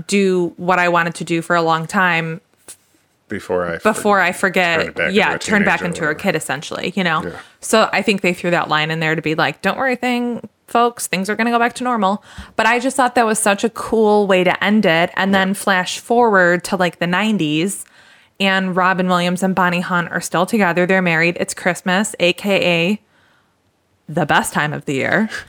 do 0.08 0.54
what 0.58 0.80
I 0.80 0.90
wanted 0.90 1.16
to 1.16 1.24
do 1.24 1.42
for 1.42 1.56
a 1.56 1.62
long 1.62 1.88
time 1.88 2.40
Before 3.30 3.66
I 3.66 3.78
before 3.80 4.22
I 4.22 4.32
forget. 4.32 4.96
Turn 4.96 5.14
yeah, 5.14 5.38
turn 5.38 5.64
back 5.66 5.82
into 5.82 6.08
a 6.08 6.14
kid, 6.16 6.36
essentially, 6.36 6.94
you 6.96 7.04
know? 7.04 7.24
Yeah. 7.24 7.40
So 7.60 7.90
I 7.92 8.02
think 8.02 8.22
they 8.22 8.34
threw 8.34 8.52
that 8.52 8.70
line 8.70 8.92
in 8.92 9.00
there 9.00 9.16
to 9.16 9.22
be 9.22 9.36
like, 9.36 9.62
don't 9.64 9.78
worry, 9.78 9.96
thing, 9.96 10.48
folks, 10.68 11.08
things 11.08 11.30
are 11.30 11.36
going 11.36 11.46
to 11.46 11.52
go 11.52 11.60
back 11.60 11.74
to 11.76 11.84
normal. 11.84 12.24
But 12.56 12.66
I 12.68 12.80
just 12.80 12.96
thought 12.96 13.16
that 13.16 13.26
was 13.26 13.40
such 13.40 13.64
a 13.64 13.70
cool 13.72 14.28
way 14.28 14.44
to 14.44 14.64
end 14.64 14.86
it. 14.86 15.10
And 15.16 15.34
then 15.34 15.54
flash 15.54 16.00
forward 16.00 16.64
to 16.66 16.76
like 16.76 17.00
the 17.00 17.06
90s. 17.06 17.84
And 18.40 18.76
Robin 18.76 19.08
Williams 19.08 19.42
and 19.44 19.56
Bonnie 19.56 19.80
Hunt 19.82 20.10
are 20.12 20.22
still 20.22 20.46
together. 20.46 20.86
They're 20.86 21.02
married. 21.02 21.38
It's 21.40 21.54
Christmas, 21.54 22.16
AKA 22.20 23.02
the 24.10 24.26
best 24.26 24.54
time 24.54 24.74
of 24.74 24.86
the 24.86 24.94
year. 24.96 25.30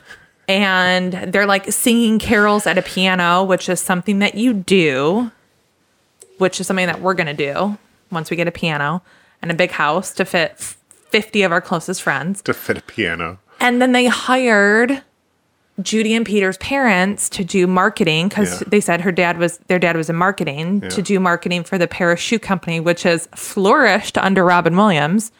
And 0.47 1.13
they're 1.31 1.45
like 1.45 1.71
singing 1.71 2.17
carols 2.17 2.65
at 2.65 2.75
a 2.75 2.81
piano, 2.81 3.43
which 3.43 3.69
is 3.69 3.79
something 3.79 4.17
that 4.17 4.33
you 4.33 4.51
do, 4.51 5.29
which 6.39 6.59
is 6.59 6.65
something 6.65 6.87
that 6.87 7.01
we're 7.01 7.13
going 7.13 7.27
to 7.27 7.35
do 7.35 7.77
once 8.09 8.31
we 8.31 8.35
get 8.35 8.47
a 8.47 8.51
piano 8.51 9.03
and 9.43 9.51
a 9.51 9.53
big 9.53 9.69
house 9.69 10.11
to 10.15 10.25
fit 10.25 10.57
50 10.57 11.43
of 11.43 11.51
our 11.51 11.61
closest 11.61 12.01
friends. 12.01 12.41
to 12.41 12.55
fit 12.55 12.79
a 12.79 12.81
piano. 12.81 13.37
And 13.59 13.79
then 13.79 13.91
they 13.91 14.07
hired 14.07 15.03
Judy 15.81 16.13
and 16.13 16.25
Peter's 16.25 16.57
parents 16.57 17.29
to 17.29 17.43
do 17.43 17.65
marketing 17.67 18.27
because 18.29 18.61
Yeah. 18.61 18.67
they 18.69 18.81
said 18.81 19.01
her 19.01 19.11
dad 19.11 19.37
was 19.37 19.57
their 19.67 19.79
dad 19.79 19.95
was 19.95 20.09
in 20.09 20.15
marketing 20.15 20.81
to 20.89 21.01
do 21.01 21.19
marketing 21.19 21.63
for 21.63 21.77
the 21.77 21.87
Parrish 21.87 22.21
Shoe 22.21 22.39
Company, 22.39 22.79
which 22.79 23.03
has 23.03 23.27
flourished 23.35 24.17
under 24.17 24.43
Robin 24.43 24.75
Williams. 24.75 25.31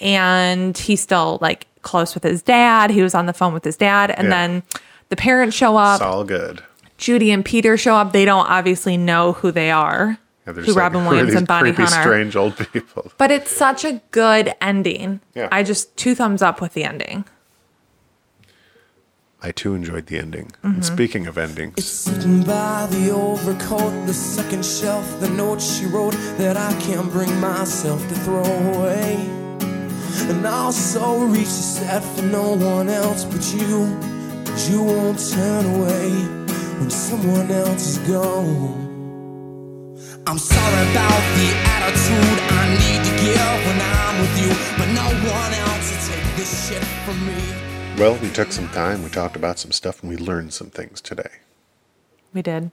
And 0.00 0.76
he's 0.76 1.00
still 1.00 1.38
like 1.40 1.66
close 1.82 2.14
with 2.14 2.22
his 2.24 2.42
dad. 2.42 2.90
He 2.90 3.02
was 3.02 3.14
on 3.14 3.26
the 3.26 3.32
phone 3.32 3.52
with 3.52 3.64
his 3.64 3.76
dad. 3.76 4.10
And 4.10 4.24
Yeah. 4.28 4.30
then 4.30 4.62
the 5.08 5.16
parents 5.16 5.56
show 5.56 5.76
up. 5.76 5.96
It's 6.00 6.02
all 6.02 6.24
good. 6.24 6.62
Judy 6.96 7.30
and 7.30 7.44
Peter 7.44 7.76
show 7.76 7.94
up. 7.94 8.12
They 8.12 8.24
don't 8.24 8.46
obviously 8.48 8.96
know 8.96 9.32
who 9.34 9.50
they 9.52 9.70
are, 9.70 10.18
Yeah, 10.46 10.52
who 10.54 10.62
like, 10.62 10.76
Robin 10.76 11.04
Williams 11.06 11.34
and 11.34 11.46
Bonnie 11.46 11.72
creepy, 11.72 11.82
Hunt 11.90 11.96
are. 11.96 12.02
strange 12.02 12.36
old 12.36 12.56
people. 12.72 13.12
But 13.18 13.30
it's 13.30 13.50
such 13.56 13.84
a 13.84 14.00
good 14.10 14.54
ending. 14.60 15.20
Yeah. 15.34 15.48
I 15.52 15.62
just 15.62 15.96
two 15.96 16.14
thumbs 16.16 16.42
up 16.42 16.60
with 16.60 16.74
the 16.74 16.84
ending. 16.84 17.24
I 19.40 19.52
too 19.52 19.74
enjoyed 19.74 20.06
the 20.06 20.18
ending. 20.18 20.46
Mm-hmm. 20.46 20.66
And 20.66 20.84
speaking 20.84 21.26
of 21.28 21.38
endings, 21.38 21.84
Sitting 21.84 22.42
by 22.42 22.88
the 22.90 23.10
overcoat, 23.10 24.06
the 24.06 24.14
second 24.14 24.64
shelf, 24.64 25.20
the 25.20 25.30
note 25.30 25.62
she 25.62 25.86
wrote 25.86 26.14
that 26.38 26.56
I 26.56 26.72
can't 26.80 27.10
bring 27.12 27.32
myself 27.40 28.00
to 28.08 28.14
throw 28.16 28.42
away. 28.42 29.14
And 30.28 30.46
I 30.46 30.50
also 30.50 31.24
reach 31.24 31.46
a 31.46 31.66
set 31.76 32.02
for 32.02 32.22
no 32.22 32.56
one 32.56 32.88
else 32.88 33.24
but 33.24 33.44
you. 33.54 33.86
You 34.68 34.82
won't 34.82 35.18
turn 35.30 35.64
away 35.76 36.10
when 36.80 36.90
someone 36.90 37.48
else 37.50 37.96
is 37.96 37.98
gone. 38.08 38.88
I'm 40.26 40.38
sorry 40.38 40.90
about 40.90 41.22
the 41.38 41.48
attitude 41.78 42.38
I 42.58 42.64
need 42.82 43.00
to 43.06 43.14
give 43.22 43.58
when 43.66 43.80
I'm 43.80 44.20
with 44.20 44.34
you, 44.42 44.50
but 44.76 44.88
no 44.92 45.06
one 45.30 45.52
else 45.54 45.90
will 45.92 46.16
take 46.16 46.36
this 46.36 46.68
shit 46.68 46.84
from 47.04 47.24
me. 47.24 47.67
Well, 47.98 48.16
we 48.18 48.30
took 48.30 48.52
some 48.52 48.68
time. 48.68 49.02
We 49.02 49.10
talked 49.10 49.34
about 49.34 49.58
some 49.58 49.72
stuff 49.72 50.02
and 50.02 50.10
we 50.10 50.16
learned 50.16 50.52
some 50.52 50.70
things 50.70 51.00
today. 51.00 51.30
We 52.32 52.42
did. 52.42 52.70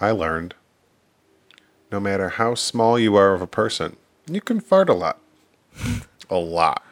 I 0.00 0.10
learned 0.10 0.54
no 1.92 2.00
matter 2.00 2.30
how 2.30 2.56
small 2.56 2.98
you 2.98 3.14
are 3.14 3.34
of 3.34 3.40
a 3.40 3.46
person, 3.46 3.96
you 4.28 4.40
can 4.40 4.60
fart 4.60 4.88
a 4.88 4.94
lot. 4.94 5.20
A 6.28 6.36
lot. 6.36 6.82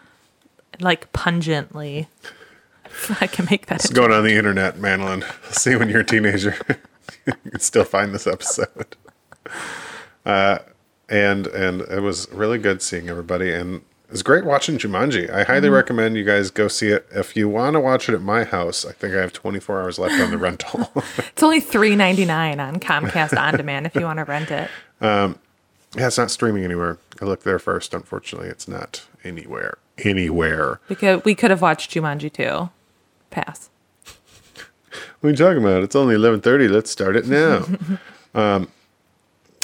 Like 0.79 1.13
pungently. 1.13 2.09
I 3.21 3.27
can 3.27 3.49
make 3.51 3.67
that. 3.67 3.85
It's 3.85 3.91
going 3.93 4.13
on 4.13 4.23
the 4.23 4.37
internet, 4.37 4.79
Madeline. 4.79 5.25
See 5.51 5.75
when 5.75 5.89
you're 5.89 6.01
a 6.01 6.05
teenager. 6.05 6.57
you 7.27 7.33
can 7.51 7.61
still 7.61 7.85
find 7.85 8.15
this 8.15 8.29
episode. 8.29 8.97
Uh, 10.25 10.59
and 11.09 11.49
and 11.49 11.81
it 11.83 12.01
was 12.01 12.31
really 12.31 12.59
good 12.59 12.81
seeing 12.81 13.09
everybody, 13.09 13.53
and 13.53 13.83
it 14.07 14.11
was 14.13 14.23
great 14.23 14.45
watching 14.45 14.79
Jumanji. 14.79 15.31
I 15.31 15.45
highly 15.45 15.69
recommend 15.71 16.17
you 16.17 16.25
guys 16.25 16.51
go 16.51 16.69
see 16.69 16.89
it. 16.89 17.07
If 17.11 17.37
you 17.37 17.49
want 17.49 17.75
to 17.75 17.81
watch 17.81 18.09
it 18.09 18.15
at 18.15 18.23
my 18.23 18.45
house, 18.45 18.85
I 18.85 18.93
think 18.93 19.15
I 19.15 19.21
have 19.21 19.33
24 19.33 19.81
hours 19.83 19.99
left 19.99 20.21
on 20.23 20.31
the 20.31 20.39
rental. 20.47 20.91
It's 21.19 21.43
only 21.43 21.61
three 21.61 21.97
ninety 21.97 22.25
nine 22.25 22.61
on 22.61 22.81
Comcast 22.81 23.39
On 23.39 23.57
Demand 23.57 23.87
if 23.87 23.95
you 23.95 24.03
want 24.03 24.19
to 24.19 24.25
rent 24.25 24.51
it. 24.51 24.71
yeah, 25.01 25.35
it's 25.97 26.19
not 26.19 26.31
streaming 26.31 26.65
anywhere. 26.65 26.99
I 27.21 27.25
looked 27.25 27.45
there 27.45 27.59
first. 27.59 27.95
Unfortunately, 27.95 28.49
it's 28.49 28.69
not 28.69 29.05
anywhere. 29.25 29.79
Anywhere. 29.99 30.81
We 30.89 30.97
could 30.97 31.25
we 31.25 31.35
could 31.35 31.51
have 31.51 31.63
watched 31.63 31.91
Jumanji 31.93 32.33
too. 32.33 32.71
Pass. 33.31 33.71
What 35.21 35.29
are 35.29 35.31
you 35.31 35.37
talking 35.37 35.63
about? 35.63 35.83
It's 35.83 35.97
only 35.97 36.15
11:30. 36.15 36.71
Let's 36.71 36.91
start 36.91 37.17
it 37.17 37.27
now. 37.27 37.65
um, 38.35 38.69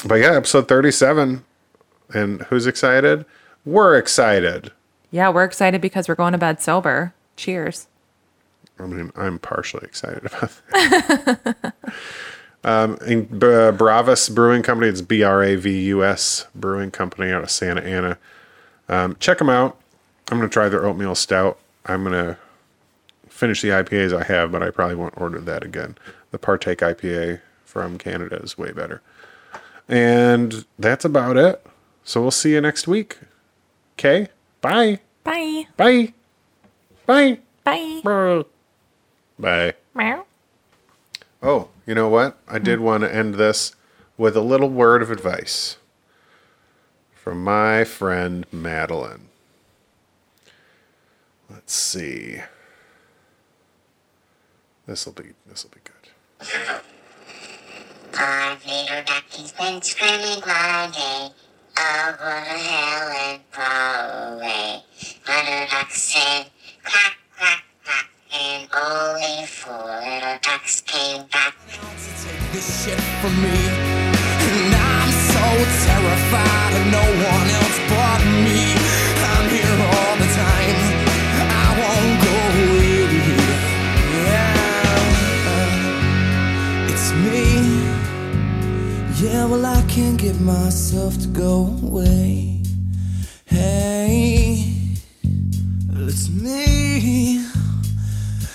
but 0.05 0.15
yeah, 0.15 0.31
episode 0.33 0.67
37. 0.67 1.43
And 2.13 2.41
who's 2.43 2.65
excited? 2.67 3.25
We're 3.65 3.97
excited. 3.97 4.71
Yeah, 5.11 5.29
we're 5.29 5.43
excited 5.43 5.81
because 5.81 6.07
we're 6.07 6.15
going 6.15 6.31
to 6.31 6.37
bed 6.37 6.61
sober. 6.61 7.13
Cheers. 7.35 7.87
I 8.79 8.85
mean, 8.85 9.11
I'm 9.15 9.39
partially 9.39 9.85
excited 9.85 10.25
about 10.25 10.51
that. 10.71 11.73
Um, 12.63 12.97
in 13.07 13.23
B- 13.25 13.37
Bravus 13.71 14.29
Brewing 14.29 14.61
Company, 14.61 14.87
it's 14.87 15.01
B 15.01 15.23
R 15.23 15.43
A 15.43 15.55
V 15.55 15.85
U 15.85 16.03
S 16.03 16.45
Brewing 16.53 16.91
Company 16.91 17.31
out 17.31 17.41
of 17.41 17.49
Santa 17.49 17.81
Ana. 17.81 18.17
Um, 18.87 19.15
check 19.19 19.39
them 19.39 19.49
out. 19.49 19.79
I'm 20.29 20.37
going 20.37 20.49
to 20.49 20.53
try 20.53 20.69
their 20.69 20.85
oatmeal 20.85 21.15
stout. 21.15 21.57
I'm 21.87 22.03
going 22.03 22.13
to 22.13 22.37
finish 23.27 23.61
the 23.61 23.69
IPAs 23.69 24.15
I 24.15 24.23
have, 24.25 24.51
but 24.51 24.61
I 24.61 24.69
probably 24.69 24.95
won't 24.95 25.19
order 25.19 25.39
that 25.39 25.63
again. 25.63 25.97
The 26.29 26.37
Partake 26.37 26.79
IPA 26.79 27.41
from 27.65 27.97
Canada 27.97 28.35
is 28.37 28.57
way 28.57 28.71
better. 28.71 29.01
And 29.89 30.65
that's 30.77 31.03
about 31.03 31.37
it. 31.37 31.65
So 32.03 32.21
we'll 32.21 32.31
see 32.31 32.51
you 32.53 32.61
next 32.61 32.87
week. 32.87 33.17
Okay? 34.01 34.29
Bye. 34.61 34.99
Bye. 35.23 35.67
Bye. 35.77 36.11
Bye. 37.05 37.37
Bye. 37.63 38.43
Bye. 39.37 39.73
Meow. 39.93 40.25
Oh, 41.43 41.67
you 41.85 41.93
know 41.93 42.09
what? 42.09 42.39
I 42.47 42.57
did 42.57 42.79
hmm. 42.79 42.85
want 42.85 43.03
to 43.03 43.13
end 43.13 43.35
this 43.35 43.75
with 44.17 44.35
a 44.35 44.41
little 44.41 44.71
word 44.71 45.03
of 45.03 45.11
advice 45.11 45.77
from 47.13 47.43
my 47.43 47.83
friend 47.83 48.47
Madeline. 48.51 49.27
Let's 51.47 51.75
see. 51.75 52.41
This 54.87 55.05
will 55.05 55.13
be 55.13 55.33
this 55.45 55.63
will 55.63 55.71
be 55.75 55.81
good. 55.83 56.09
Five 58.11 58.65
little 58.65 59.03
duckies 59.03 59.53
went 59.59 59.85
swimming 59.85 60.41
one 60.41 60.91
day 60.91 61.29
the 61.75 62.41
hill 62.57 63.09
and 63.25 63.41
far 63.51 64.33
away. 64.33 64.83
Mother 65.27 65.67
duck 65.69 65.91
said, 65.91 66.47
and 68.33 68.69
only 68.73 69.45
four 69.45 69.75
little 69.75 70.39
came 70.85 71.25
back. 71.27 71.55
this 72.51 72.85
shit 72.85 72.99
from 73.21 73.41
me. 73.41 73.49
And 73.49 74.75
I'm 74.75 75.11
so 75.11 75.45
terrified 75.85 76.70
Get 90.31 90.39
myself 90.39 91.19
to 91.23 91.27
go 91.27 91.67
away. 91.83 92.63
Hey, 93.47 94.63
it's 96.07 96.29
me. 96.29 97.43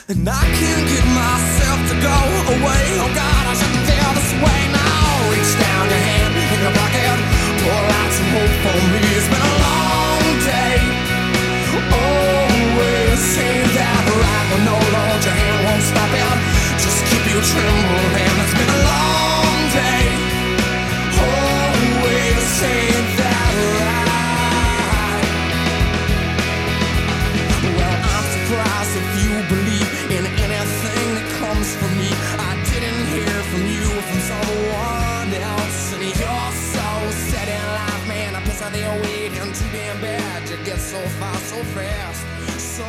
And 0.09 0.27
I 0.27 0.45
can't 0.57 0.87
get 0.89 1.07
myself 1.13 1.79
to 1.93 1.97
go 2.01 2.19
away. 2.57 2.85
Oh 2.97 3.13
God, 3.13 3.45
I 3.45 3.55
shouldn't 3.61 3.85
feel 3.93 4.11
this 4.17 4.33
way 4.41 4.61
now. 4.73 5.29
Reach 5.29 5.53
down 5.61 5.85
your 5.93 6.01
hand 6.01 6.33
in 6.49 6.59
your 6.65 6.73
pocket, 6.81 7.19
pull 7.61 7.87
out 8.01 8.11
some 8.17 8.31
hope 8.33 8.57
for 8.65 8.79
me. 8.97 9.01
It's 9.13 9.29
been 9.29 9.45
a 9.45 9.57
long 9.69 10.25
day. 10.49 10.81
Always 11.93 13.21
say 13.21 13.53
that 13.77 14.05
right, 14.17 14.47
but 14.49 14.61
no 14.65 14.77
Lord, 14.81 15.21
your 15.29 15.37
hand 15.45 15.61
won't 15.69 15.85
stop 15.85 16.09
it. 16.09 16.37
Just 16.81 17.05
keep 17.05 17.25
you 17.29 17.41
trembling. 17.45 18.36
So 40.87 41.01
far 41.19 41.35
so 41.35 41.57
fast. 41.75 42.25
So 42.61 42.85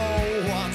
what's 0.50 0.67